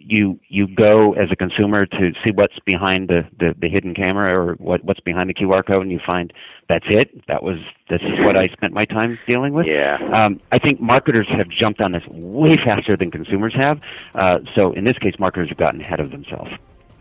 you 0.08 0.38
you 0.48 0.66
go 0.74 1.12
as 1.14 1.28
a 1.32 1.36
consumer 1.36 1.84
to 1.84 2.12
see 2.24 2.30
what's 2.32 2.58
behind 2.64 3.08
the, 3.08 3.22
the, 3.38 3.54
the 3.60 3.68
hidden 3.68 3.94
camera 3.94 4.38
or 4.38 4.54
what 4.54 4.84
what's 4.84 5.00
behind 5.00 5.28
the 5.28 5.34
QR 5.34 5.66
code, 5.66 5.82
and 5.82 5.92
you 5.92 6.00
find 6.04 6.32
that's 6.68 6.86
it. 6.88 7.08
That 7.28 7.42
was 7.42 7.58
this 7.90 8.00
is 8.02 8.24
what 8.24 8.36
I 8.36 8.48
spent 8.48 8.72
my 8.72 8.84
time 8.84 9.18
dealing 9.28 9.52
with. 9.52 9.66
Yeah. 9.66 9.98
Um, 10.14 10.40
I 10.52 10.58
think 10.58 10.80
marketers 10.80 11.26
have 11.36 11.48
jumped 11.48 11.80
on 11.80 11.92
this 11.92 12.02
way 12.08 12.56
faster 12.64 12.96
than 12.96 13.10
consumers 13.10 13.54
have. 13.56 13.78
Uh, 14.14 14.38
so 14.58 14.72
in 14.72 14.84
this 14.84 14.98
case, 14.98 15.14
marketers 15.18 15.48
have 15.48 15.58
gotten 15.58 15.80
ahead 15.80 16.00
of 16.00 16.10
themselves. 16.10 16.50